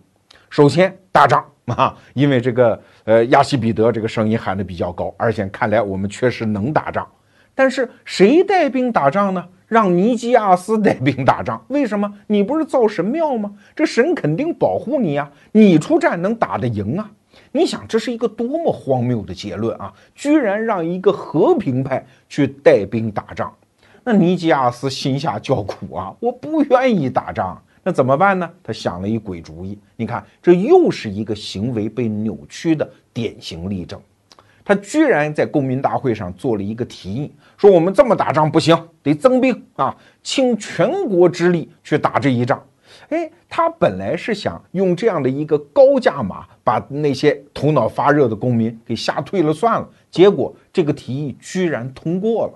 [0.50, 7.08] 首先打仗啊，因为这个呃亚西比德这个声音喊得比较高，而且看来我们确实能打仗。
[7.56, 9.44] 但是谁带兵打仗呢？
[9.74, 11.60] 让尼基亚斯带兵打仗。
[11.70, 12.14] 为什么？
[12.28, 13.52] 你不是造神庙吗？
[13.76, 17.10] 这神肯定保护你呀，你出战能打得赢啊？
[17.52, 19.92] 你想这是一个多么荒谬的结论啊！
[20.14, 23.52] 居然让一个和平派去带兵打仗，
[24.04, 26.16] 那尼基亚斯心下叫苦啊！
[26.20, 27.60] 我不愿意打仗。
[27.84, 28.50] 那怎么办呢？
[28.64, 29.78] 他想了一鬼主意。
[29.96, 34.00] 你看，这又是一个行为被扭曲的典型例证。
[34.66, 42.64] 他居然在公民大会上做了一个提议，说我们这么打仗不行，得增兵啊，倾全国之力去打这一仗。
[43.10, 49.90] 哎，他本来是想用这样的一个高价码把那些头脑发热的公民给吓退了算了。
[50.10, 52.54] 结果这个提议居然通过了。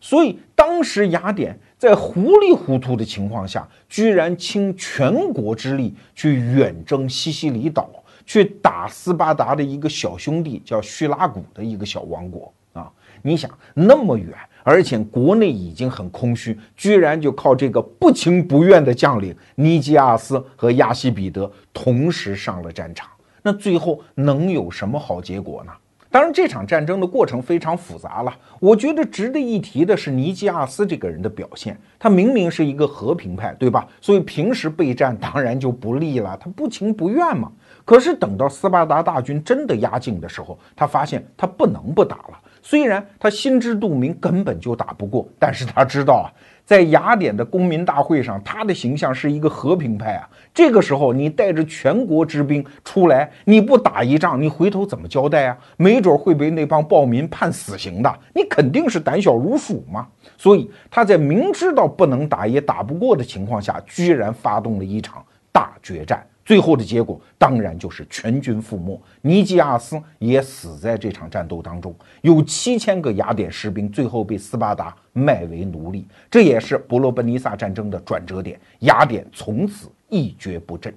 [0.00, 7.88] 所以当时雅典在糊里糊涂的情况下，居然倾全国之力去远征西西里岛，
[8.26, 12.90] 去打斯巴达的一个小兄弟叫叙拉古的一个小王国啊！
[13.22, 23.08] 你想那么远，而且国内已经很空虚，居然就靠这个不情不愿的将领尼基亚斯和亚西比德同时上了战场，
[23.42, 25.72] 那最后能有什么好结果呢？
[26.10, 28.32] 当然，这场战争的过程非常复杂了。
[28.64, 31.78] 我觉得值得一提的是尼基亚斯这个人的表现。
[31.98, 33.86] 他明明是一个和平派，对吧？
[34.00, 37.52] 所以平时备战当然就不利了，他不情不愿嘛。
[37.84, 42.40] 可是等到斯巴达大军真的压境的时候，他发现他不能不打了。
[42.62, 46.32] 虽然他心知肚明根本就打不过，但是他知道啊。
[46.64, 50.26] 在雅典的公民大会上，他的形象是一个和平派啊。
[50.54, 55.58] 这个时候，你带着全国之兵出来，你不打一仗，你回头怎么交代啊？
[55.76, 58.10] 没准会被那帮暴民判死刑的。
[58.32, 60.06] 你肯定是胆小如鼠嘛。
[60.38, 80.94] 所以他在明知道不能打也打不过的情况下，居然发动了一场大决战，最后的结果当然就是全军覆没，尼基亚斯也死在这场战斗当中，有七千个雅典士兵最后被斯巴达卖为奴隶，这也是伯罗奔尼撒战争的转折点，雅典从此一蹶不振。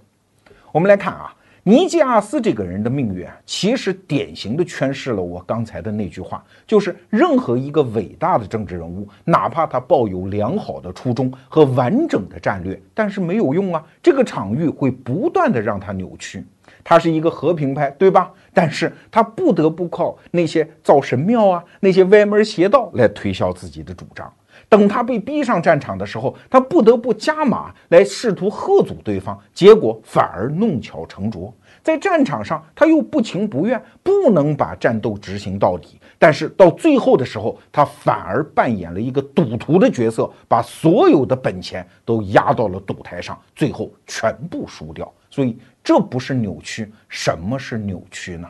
[0.72, 1.34] 我们来看啊。
[1.68, 16.42] 尼基阿斯这个人的命运啊，其实典型的诠释了我刚才的那句话，就是任何一个伟大的政治人物，哪怕他抱有良好的初衷和完整的战略，但是没有用啊， 这个场域会不断的让他扭曲。
[16.86, 18.32] 他是一个和平派，对吧？
[18.54, 24.34] 但是他不得不靠那些造神庙啊，那些歪门邪道来推销自己的主张。
[24.70, 31.54] 等他被逼上战场的时候，他不得不加码来试图喝阻对方，结果反而弄巧成拙。
[31.82, 35.98] 在战场上，他又不情不愿，不能把战斗执行到底。
[36.20, 45.10] 但是到最后的时候，他反而扮演了一个赌徒的角色，把所有的本钱都压到了赌台上，最后全部输掉。
[45.30, 48.50] 所以这不是扭曲，什么是扭曲呢？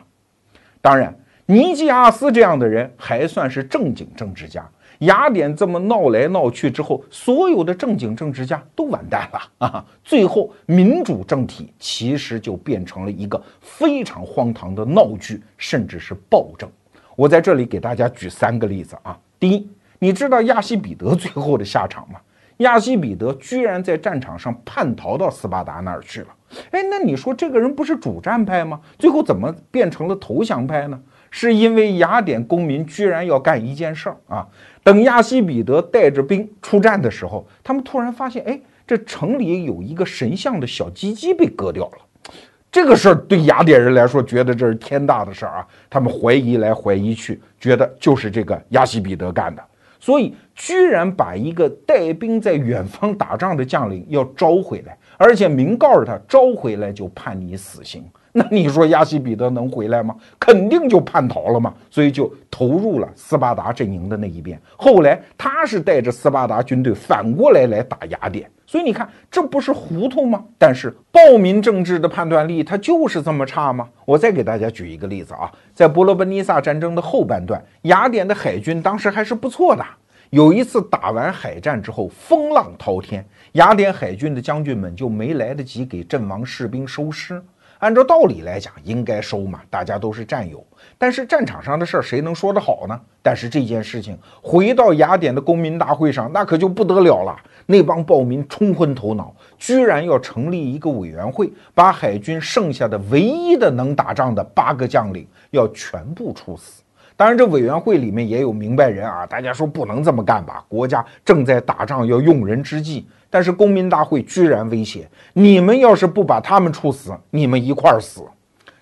[0.80, 1.16] 当然，
[1.50, 4.68] 尼基阿斯这样的人还算是正经政治家。
[4.98, 9.84] 雅典这么闹来闹去之后，所有的正经政治家都完蛋了啊！
[10.04, 16.70] 最后民主政体其实就变成了一个非常荒唐的闹剧，甚至是暴政。
[17.16, 19.18] 我在这里给大家举三个例子啊。
[19.40, 19.66] 第一，
[19.98, 22.20] 你知道亚西比德最后的下场吗？
[22.58, 26.26] 亚西比德居然在战场上叛逃到斯巴达那儿去了。
[26.72, 28.78] 哎，那你说这个人不是主战派吗？
[28.98, 31.00] 最后怎么变成了投降派呢？
[31.30, 34.46] 是因为雅典公民居然要干一件事儿啊！
[34.82, 42.32] 等亚西比德带着兵出战的时候，他们突然发现，哎，这城里有一个神像的小鸡鸡被割掉了。
[42.70, 45.66] 这个事儿对雅典人来说，觉得这是天大的事儿啊！
[45.88, 49.62] 他们怀疑来怀疑去，觉得就是这个亚西比德干的，
[49.98, 58.04] 所以居然把一个带兵在远方打仗的将领要招回来，而且明告诉他，招回来就判你死刑。
[58.38, 60.14] 那你说亚西比德能回来吗？
[60.38, 64.60] 肯定就叛逃了嘛，所以就投入了斯巴达阵营的那一边。
[64.76, 70.44] 后来他是带着斯巴达军队反过来来打雅典，所以你看这不是糊涂吗？
[70.58, 73.88] 但是暴民政治的判断力他就是这么差吗？
[74.04, 79.84] 我再给大家举一个例子啊，在伯罗奔尼撒战争的后半段，雅典的海军当时还是不错的。
[80.30, 87.42] 有一次打完海战之后，风浪滔天，雅典海军的将军们就没来得及给阵亡士兵收尸。
[87.78, 90.64] 按照道理来讲，应该收嘛，大家都是战友。
[90.96, 93.00] 但是战场上的事儿，谁能说得好呢？
[93.22, 97.36] 但是这件事情回到雅典的公民大会上，那可就不得了了。
[97.66, 106.82] 那帮暴民冲昏头脑，居然要成立一个委员会，把海军剩下的唯一的能打仗的八个将领要全部处死。
[107.18, 110.64] 当然，这委员会里面也有明白人啊，大家说不能这么干吧？
[110.68, 113.08] 国家正在打仗，要用人之际。
[113.28, 118.22] 但是公民大会居然威胁你们，要是不把他们处死，你们一块儿死。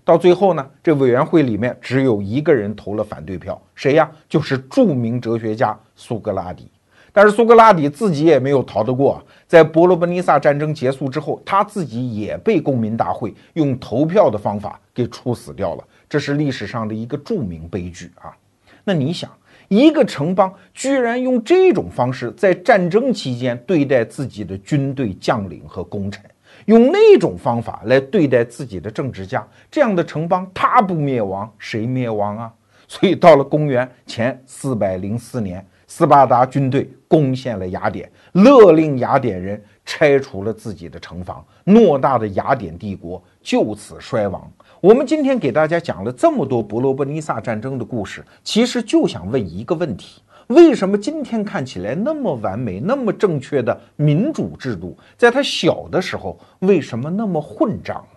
[0.04, 4.06] 到最后呢，这委员会里面只有一个人投了反对票，谁呀？
[4.28, 6.70] 就是著名哲学家苏格拉底。
[7.14, 15.84] 但是苏格拉底自己也没有逃得过，在伯罗奔尼撒战争结束之后，他自己也被公民大会用投票的方法给处死掉了。
[16.08, 18.36] 这是历史上的一个著名悲剧啊。
[18.84, 19.30] 那你想？
[19.68, 26.22] 一个城邦居然用这种方式在战争期间对待自己的军队将领和功臣，
[26.66, 32.54] 用那种方法来对待自己的政治家，这样的城邦他不灭亡谁灭亡啊？
[32.86, 44.48] 所以到了公元前四百零四年，斯巴达军队攻陷了雅典，勒令雅典人拆除了自己的城防，偌大的雅典帝国就此衰亡。
[44.82, 58.15] 我们今天给大家讲了这么多伯罗奔尼撒战争的故事，其实就想问一个问题：为什么今天看起来那么完美、那么正确的民主制度，在它小的时候为什么那么混账呢？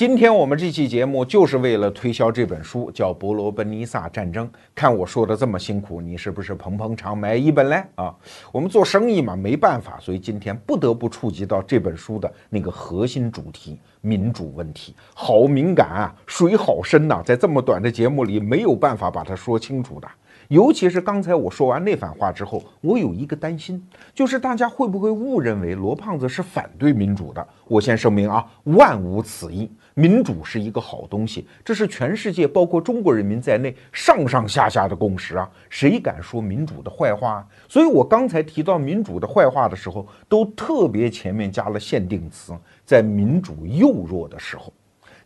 [0.00, 4.48] 今天我们这期节目就是为了推销这本书，叫《伯罗奔尼撒战争》。
[4.74, 7.84] 看我说的这么辛苦，你是不是捧捧场买一本嘞？
[7.96, 8.16] 啊，
[8.50, 14.96] 我们做生意嘛，没办法，所以今天不得不触及到这本书的那个核心主题——民主问题。
[15.12, 20.08] 好敏感啊，水好深呐，在这么短的节目里没有办法把它说清楚的。
[20.48, 23.82] 尤其是刚才我说完那番话之后，我有一个担心，
[24.14, 27.46] 就是大家会不会误认为罗胖子是反对民主的？
[27.68, 29.70] 我先声明啊，万无此意。
[29.94, 35.48] 民主是一个好东西，这是全世界包括中国人民在内上上下下的共识啊！
[35.68, 37.46] 谁敢说民主的坏话？
[37.68, 42.54] 所以我刚才提到民主的坏话的时候，都特别前面加了限定词，
[42.84, 44.72] 在民主幼弱的时候。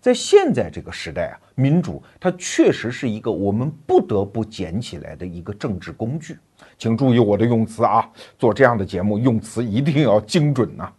[0.05, 6.37] 在现在这个时代啊，民主它确实是一个我们不得不捡起来的一个政治工具，
[6.77, 8.07] 请注意我的用词啊，
[8.39, 10.93] 做这样的节目用词一定要精准呐。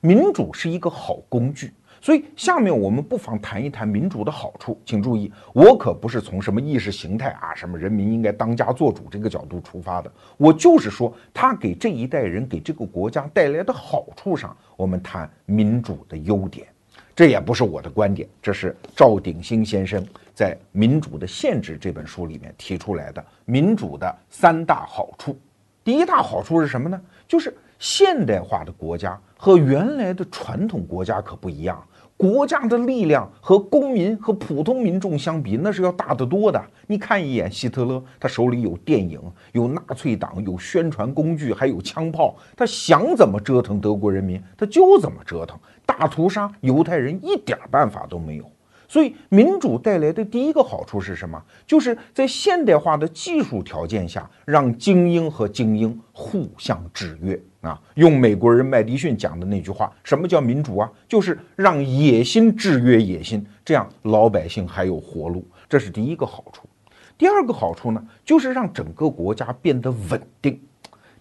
[0.00, 4.80] 民主是一个好工具，所以下面我们不妨谈一谈民主的好处。
[4.86, 16.68] 请注意，我可不是从什么意识形态啊、什么人民应该当家做主这个角度出发的，我就是说，他给这一代人、给这个国家带来的好处上，我们谈民主的优点。
[17.16, 20.04] 这也不是我的观点，这是赵鼎新先生
[20.34, 25.38] 在《民主的限制》这本书里面提出来的民主的三大好处。
[25.84, 27.00] 第一大好处是什么呢？
[27.28, 31.80] 就是现代化的国家和原来的传统国家可不一样。
[32.16, 36.64] 国家的力量和公民和普通民众相比，那是要大得多的。
[36.86, 48.50] 你看一眼希特勒，他手里有电影，有纳粹党，有宣传工具，还有枪炮，他想怎么折腾德国人民，他就怎么折腾，大屠杀犹太人一点办法都没有。
[48.86, 51.42] 所以，民主带来的第一个好处是什么？
[51.66, 57.80] 就是在现代化的技术条件下，让精英和精英互相制约啊。
[57.94, 60.88] 用美国人麦迪逊讲的那句话：“什么叫民主啊？
[61.08, 66.68] 就是让野心制约野心，这样老百姓还有活路。”这是第一个好处。
[67.16, 70.60] 第二个好处呢，就是让整个国家变得稳定。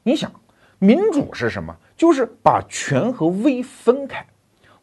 [0.04, 0.32] 你想，
[0.80, 1.76] 民主是什么？
[1.96, 4.24] 就是把权和威分开。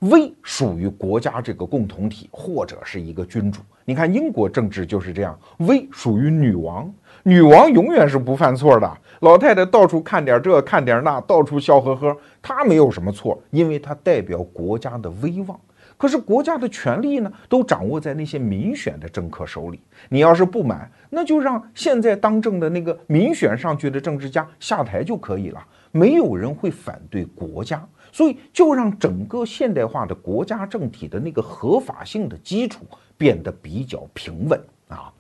[0.01, 3.61] 威属于国家这个共同体，或者是一个君主。
[3.85, 6.91] 你看英国政治就是这样，威属于女王，
[7.23, 8.99] 女王永远是不犯错的。
[9.21, 15.59] 老太太到处看点这看点那，到处笑呵呵，她没有什么错，因为她代表国家的威望。
[15.99, 19.79] 可是国家的权力呢，都掌握在那些民选的政客手里。
[20.09, 27.87] 你要是不满，那就让现在当政的那个民选上去的政治家下台就可以了，没有人会反对国家。
[28.13, 32.85] 所以，就让整个现代化的国家政体的那个合法性的基础
[33.17, 35.13] 变得比较平稳啊。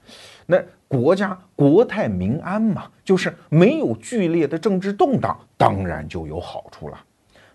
[0.46, 6.98] 那国家国泰民安嘛，就是没有剧烈的政治动荡，当然就有好处了。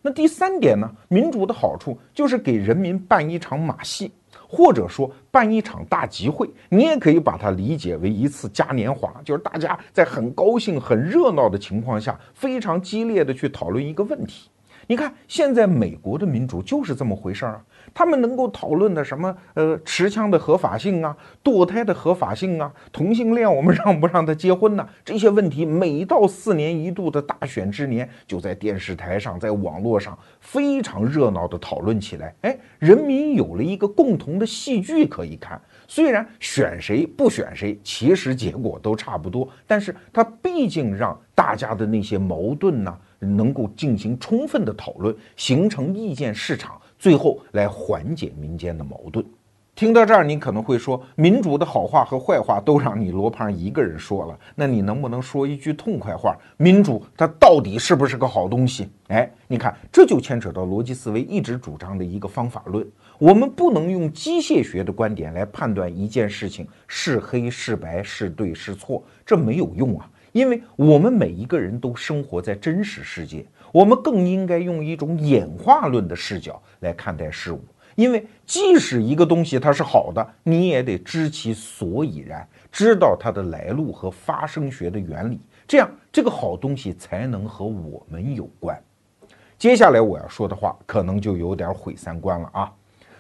[0.02, 4.12] 那第三点呢，民主的好处就是给人民办一场马戏，
[4.48, 6.48] 或者说办一场大集会。
[6.70, 14.50] 你也可以把它理解为一次嘉年华，就是大家在很高兴、很热闹的情况下，非常激烈的去讨论一个问题。
[14.88, 17.62] 你看，现在美国的民主就是这么回事儿啊！
[17.94, 24.88] 他们能够讨论的什么，呃，持枪的合法性啊，堕胎的合法性啊，同性恋我们让不让他结婚呢？
[25.04, 32.36] 这些问题，每到四年一度的大选之年，就在电视台上，在网络上非常热闹的讨论起来。
[32.42, 35.60] 哎，人民有了一个共同的戏剧可以看。
[35.88, 42.96] 虽然选谁不选谁，其实结果都差不多，但是他毕竟让大家的那些矛盾呢。
[43.20, 49.26] 能够进行充分的讨论，形成意见市场，最后来缓解民间的矛盾。
[49.74, 56.34] 听到这儿，你可能会说，民主的好话和坏话都让你罗胖一个人说了，那你能不能说一句痛快话？
[56.56, 58.88] 民主它到底是不是个好东西？
[59.10, 62.88] 哎，你看，这就牵扯到逻辑思维一直主张的一个方法论。
[63.20, 70.10] 我们不能用机械学的观点来判断一件事情是黑是白是对是错，这没有用啊。
[70.36, 77.64] 因为我们每一个人都生活在真实世界，我们更应该用一种演化论的视角来看待事物。
[77.96, 88.78] 因为即使一个东西它是好的，你也得知其所以然，知道它的来路和发生学的原理，这样这个好东西才能和我们有关。
[89.58, 92.74] 接下来我要说的话可能就有点毁三观了啊！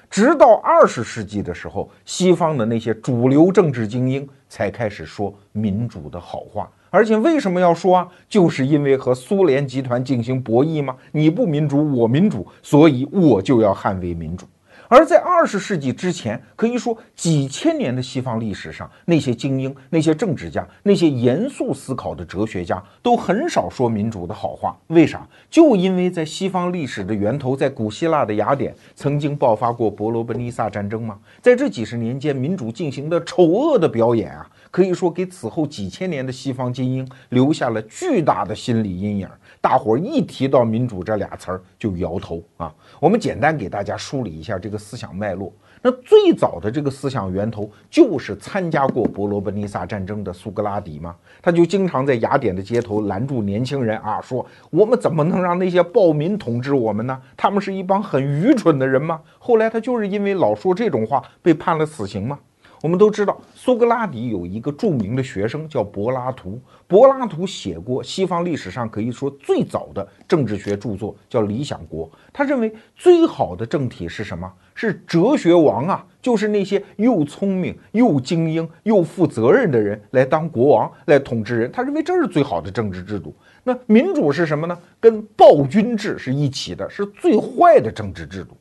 [0.09, 6.69] 直到二十世纪的时候，西方的那些主流政治精英才开始说民主的好话。
[6.95, 8.07] 而且为什么要说啊？
[8.29, 10.95] 就是因为和苏联集团进行博弈吗？
[11.11, 14.45] 你不民主，我民主，所以我就要捍卫民主。
[14.87, 24.77] 而在二十世纪之前，可以说几千年的西方历史上，那些精英、那些政治家、那些严肃思考的哲学家，都很少说民主的好话。
[24.87, 25.27] 为啥？
[25.49, 31.17] 就因为在西方历史的源头，在古希腊的雅典，曾经爆发过伯罗奔尼撒战争吗？
[31.41, 34.47] 在这几十年间，民主进行的丑恶的表演啊！
[34.75, 39.29] 可以说，给此后几千年的西方精英留下了巨大的心理阴影。
[39.61, 42.75] 大伙儿一提到民主这俩词儿就摇头啊。
[42.99, 45.49] 我们简单给大家梳理一下这个思想脉络。
[45.81, 51.15] 那最早的这个思想源头就是参加过伯罗奔尼撒战争的苏格拉底嘛。
[51.41, 57.17] 他就经常在雅典的街头拦住年轻人啊，说我们怎么能让那些暴民统治我们呢？
[57.37, 59.21] 他们是一帮很愚蠢的人吗？
[59.39, 62.37] 后来他就是因为老说这种话被判了死刑嘛。
[62.81, 66.59] 我们都知道，苏格拉底有一个著名的学生叫柏拉图。
[66.87, 72.05] 柏拉图写过西方历史上可以说最早的政治学著作，叫《理想国》。
[72.31, 74.51] 他认为最好的政体是什么？
[74.75, 81.71] 是哲学王啊，就是那些又聪明又精英又负责任的人来当国王来统治人。
[81.71, 83.33] 他认为这是最好的政治制度。
[83.63, 84.77] 那民主是什么呢？
[84.99, 88.55] 跟暴君制是一起的，是最坏的政治制度。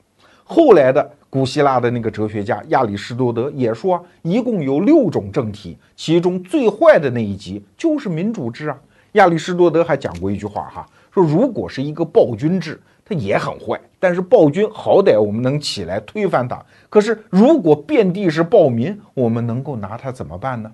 [0.44, 1.10] 后来的。
[1.34, 8.78] 古希腊的那个哲学家亚里士多德也说，一共有六种政体，其中最坏的那一级就是民主制啊。
[9.14, 16.64] 亚里士多德还讲过一句话哈，说如果是一个暴君制，它也很坏，但是暴君好歹我们能起来推翻他。
[16.88, 20.70] 可是如果遍地是暴民，我们能够拿他怎么办呢？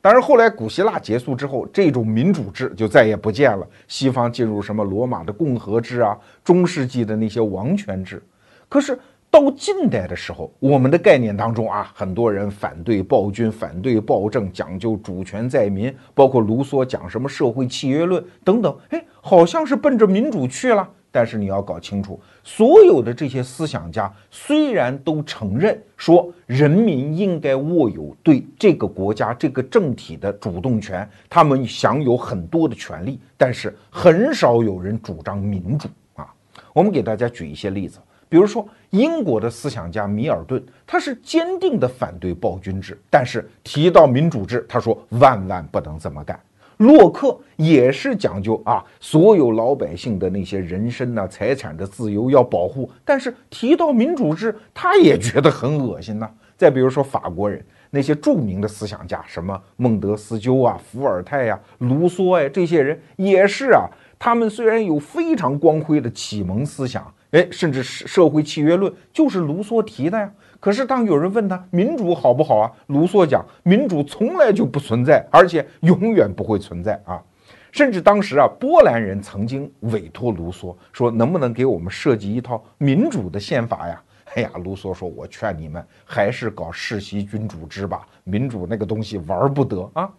[0.00, 3.66] 当然，后来古希腊结束之后，这种民主制就再也不见了。
[3.88, 8.22] 西方进入什么罗马的共和制啊，中世纪的那些王权制。
[8.68, 8.96] 可是
[9.36, 20.88] 到近代的时候，我们的概念当中啊，很多人反对暴君，反对暴政，讲究主权在民，包括卢梭讲什么社会契约论等等，哎，好像是奔着民主去了。
[21.12, 36.26] 但是你要搞清楚，所有的这些思想家虽然都承认说人民应该握有对这个国家这个政体的主动权，他们享有很多的权利，但是很少有人主张民主啊。
[36.72, 37.98] 我们给大家举一些例子，
[38.28, 46.38] 比如说英国的思想家米尔顿，他是坚定的反对暴君制，但是提到民主制，他说万万不能这么干。
[46.78, 56.30] 洛克也是讲究啊，所有老百姓的那些人身呐、财产的自由要保护，但是提到民主制，他也觉得很恶心呐。
[56.56, 63.88] 再比如说法国人那些著名的思想家，什么孟德斯鸠啊、伏尔泰呀、卢梭呀，这些人也是啊。
[64.18, 70.32] 他们虽然有非常光辉的启蒙思想，哎，甚至是社会契约论就是卢梭提的呀。
[70.58, 72.72] 可是，当有人问他民主好不好啊？
[72.86, 77.22] 卢梭讲，民主从来就不存在，而且永远不会存在啊！
[77.70, 84.02] 甚至当时啊，波兰人曾经委托卢梭说，能不能给我们设计一套民主的宪法呀？
[84.34, 90.10] 哎呀，卢梭说，我劝你们还是搞世袭君主制吧，民主那个东西玩不得啊！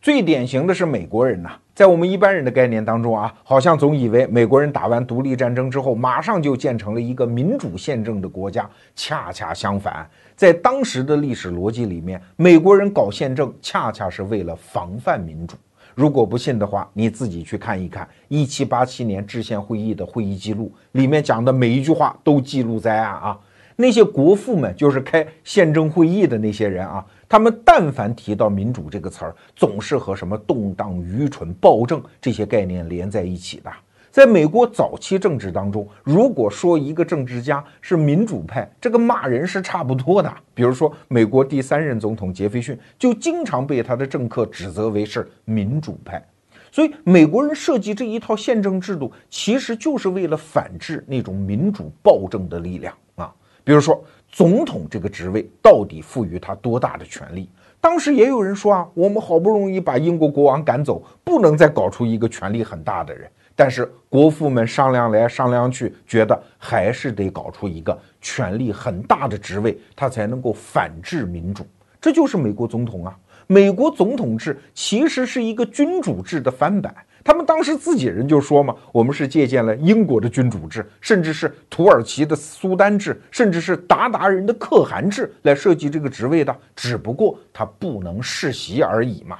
[0.00, 8.68] 最典型的是美国人呐，在我们一般人的概念当中啊，好像总以为美国人打完独立战争之后，马上就建成了一个民主宪政的国家。
[8.94, 15.56] 恰恰相反，在当时的历史逻辑里面，美国人搞宪政恰恰是为了防范民主。
[15.94, 23.38] 如果不信的话，你自己去看一看一七八七年制宪会议的会议记录，里面讲的每一句话都记录在案啊。
[23.78, 27.04] 那些国父们，就是开宪政会议的那些人啊。
[27.28, 33.70] 他们但凡提到“民主”这个词儿，总是和什么动荡、愚蠢、暴政这些概念连在一起的。
[34.12, 40.32] 在美国早期政治当中，如果说一个政治家是民主派，这个骂人是差不多的。
[40.54, 46.24] 比如说，美国第三任总统杰斐逊就经常被他的政客指责为是民主派。
[46.70, 53.34] 所以，美国人设计这一套宪政制度，其实就是为了反制那种民主暴政的力量啊。
[53.64, 54.02] 比如说。
[54.30, 57.48] 总统这个职位到底赋予他多大的权力？
[57.80, 63.30] 当时也有人说啊，我们好不容易把英国国王赶走，不能再搞出一个权力很大的人。
[63.54, 71.66] 但是国父们商量来商量去，觉得还是得搞出一个权力很大的职位，他才能够反制民主。
[72.00, 73.16] 这就是美国总统啊！
[73.46, 76.94] 美国总统制其实是一个君主制的翻版。
[77.26, 89.38] 他们当时自己人就说嘛，我们是借鉴了英国的君主制，甚至是土耳其的苏丹制，甚至是鞑靼人的可汗制来设计这个职位的，只不过他不能世袭而已嘛。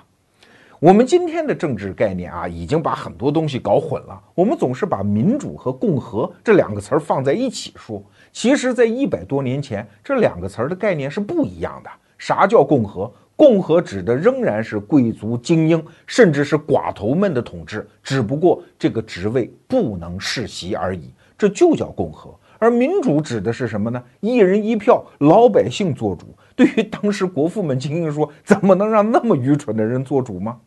[0.81, 4.21] 我们今天的政治概念啊，已经把很多东西搞混了。
[4.35, 11.91] 我们总是把民主和共和这两个词儿放在一起说，其实，在一百多年前，这两个词儿的概念是不一样的。
[12.19, 13.09] 啥叫共和？
[13.37, 22.35] 共和指的仍然是贵族精英，甚至是寡头们的统治，只不过这个职位不能世袭而已，这就叫共和。
[22.59, 24.03] 而民主指的是什么呢？
[24.21, 26.35] 一人一票，老百姓做主。
[26.55, 30.59] 对于当时国父们精英说，怎么能让那么愚蠢的人做主吗？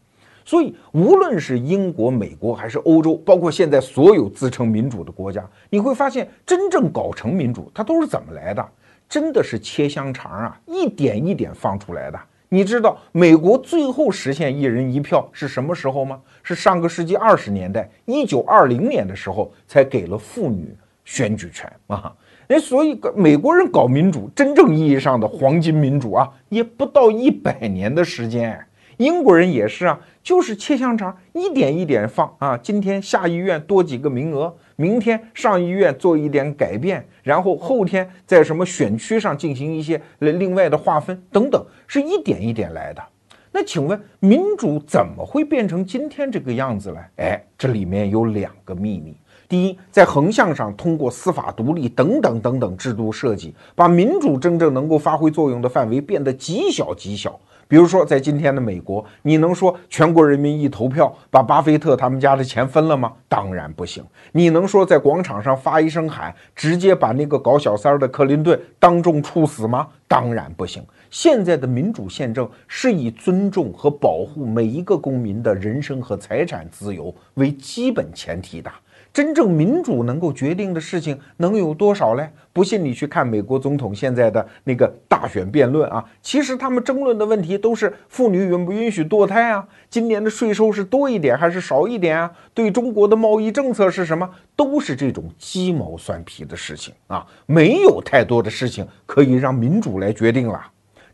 [0.45, 8.63] 所以，无论是英国、美国还是欧洲，包括现在所有自称民主的国家，你会发现，真正搞成民主，它都是怎么来的？
[9.07, 12.19] 真的是切香肠啊，一点一点放出来的。
[12.51, 16.19] 你知道美国最后实现一人一票是什么时候吗？
[16.41, 20.75] 是上个世纪二十年代，一九二零年的时候才给了妇女
[21.05, 22.11] 选举权啊！
[22.47, 28.59] 哎，所以美国人搞民主，真正意义上的黄金民主啊，也不到一百年的时间。
[28.97, 32.57] 英国人也是啊，就是切香肠，一点一点放啊。
[32.57, 34.53] 今天下议院多几个名额。
[34.79, 43.03] 明天上议院做一点改变，然后后天在什么选区上进行一些另外的划分等等，是一点一点来的。
[43.51, 46.99] 那请问民主怎么会变成今天这个样子呢？
[47.17, 49.13] 哎，这里面有两个秘密。
[49.49, 57.37] 第一，在横向上通过司法独立等等等等制度设计，把民主真正能够发挥作用的范围变得极小极小。
[57.69, 63.13] 比如说，在今天的美国，你能说全国人民一投票把巴菲特他们家的钱分了吗？
[63.27, 64.03] 当然不行。
[64.31, 69.87] 你能说在广场上发一声喊，直接把那个搞小三儿的克林顿当众处死吗？
[70.07, 70.83] 当然不行。
[71.11, 78.71] 现在的民主宪政是以尊重和保护每一个公民的人身和财产自由为基本前提的。
[79.11, 82.29] 真正民主能够决定的事情能有多少嘞？
[82.53, 92.31] 不信你去看美国总统现在的那个大选辩论啊，其实他们争论的问题都是妇女允不允许堕胎啊，今年的税收是多一点还是少一点啊？
[92.53, 94.29] 对中国的贸易政策是什么？
[94.55, 100.61] 都是这种鸡毛蒜皮的事情啊，没有太多的事情可以让民主来决定了。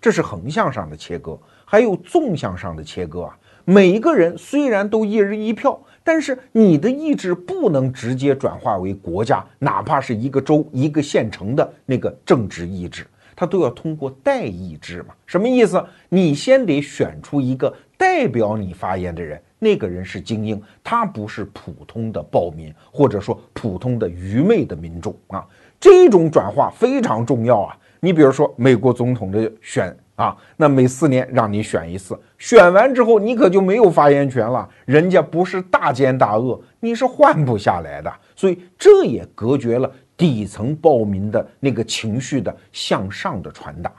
[0.02, 3.38] 这是横向上的切割，还有纵向上的切割啊。
[3.64, 5.80] 每一个人虽然都一人一票。
[6.06, 15.16] 但是你的意志不能直接转化为国家，哪怕是一个州、一个县城的那个政治意志，它都要通过代议制嘛？
[15.26, 15.84] 什么意思？
[16.08, 25.44] 你先得选出一个代表你发言的人，那个人是精英，他不是普通的暴民，或者说普通的愚昧的民众啊。
[25.80, 27.76] 这种转化非常重要啊。
[28.00, 29.98] 你比如说美国总统的选。
[30.16, 34.66] 啊，那每四年让你选一次，选完之后你可就没有发言权了。
[34.86, 38.10] 人家不是大奸大恶，你是换不下来的。
[38.34, 43.92] 所以这也隔绝了底层暴民的那个情绪的向上的传达。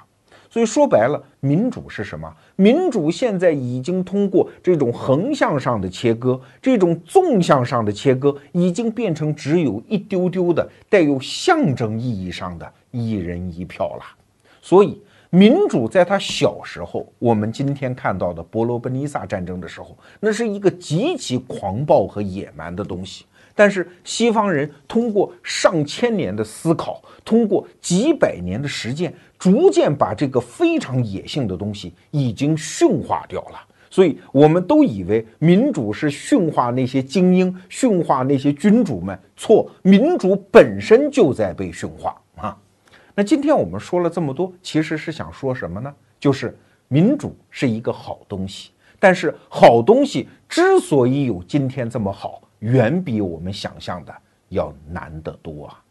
[0.48, 2.32] 所以说白了，民主是什么？
[2.54, 14.02] 民主现在已经通过这种横向上的切割，这种纵向上的切割，已经变成只有一丢丢的带有象征意义上的一人一票了。
[14.62, 14.98] 所以。
[15.36, 23.26] 民主在他小时候，我们今天看到的伯罗奔尼撒战争的时候，那是一个极其狂暴和野蛮的东西。
[23.54, 33.60] 但是西方人通过上千年的思考，通过几百年的实践，逐渐把这个非常野性的东西已经驯化掉了。
[33.90, 39.18] 所以，我们都以为民主是驯化那些精英、驯化那些君主们。
[39.36, 42.18] 错，民主本身就在被驯化。
[43.18, 45.90] 那今天我们说了这么多，其实是想说什么呢？
[46.20, 46.54] 就是
[46.86, 54.14] 民主是一个好东西，但是好东西之所以有今天这么好，远比我们想象的
[54.50, 55.82] 要难得多啊。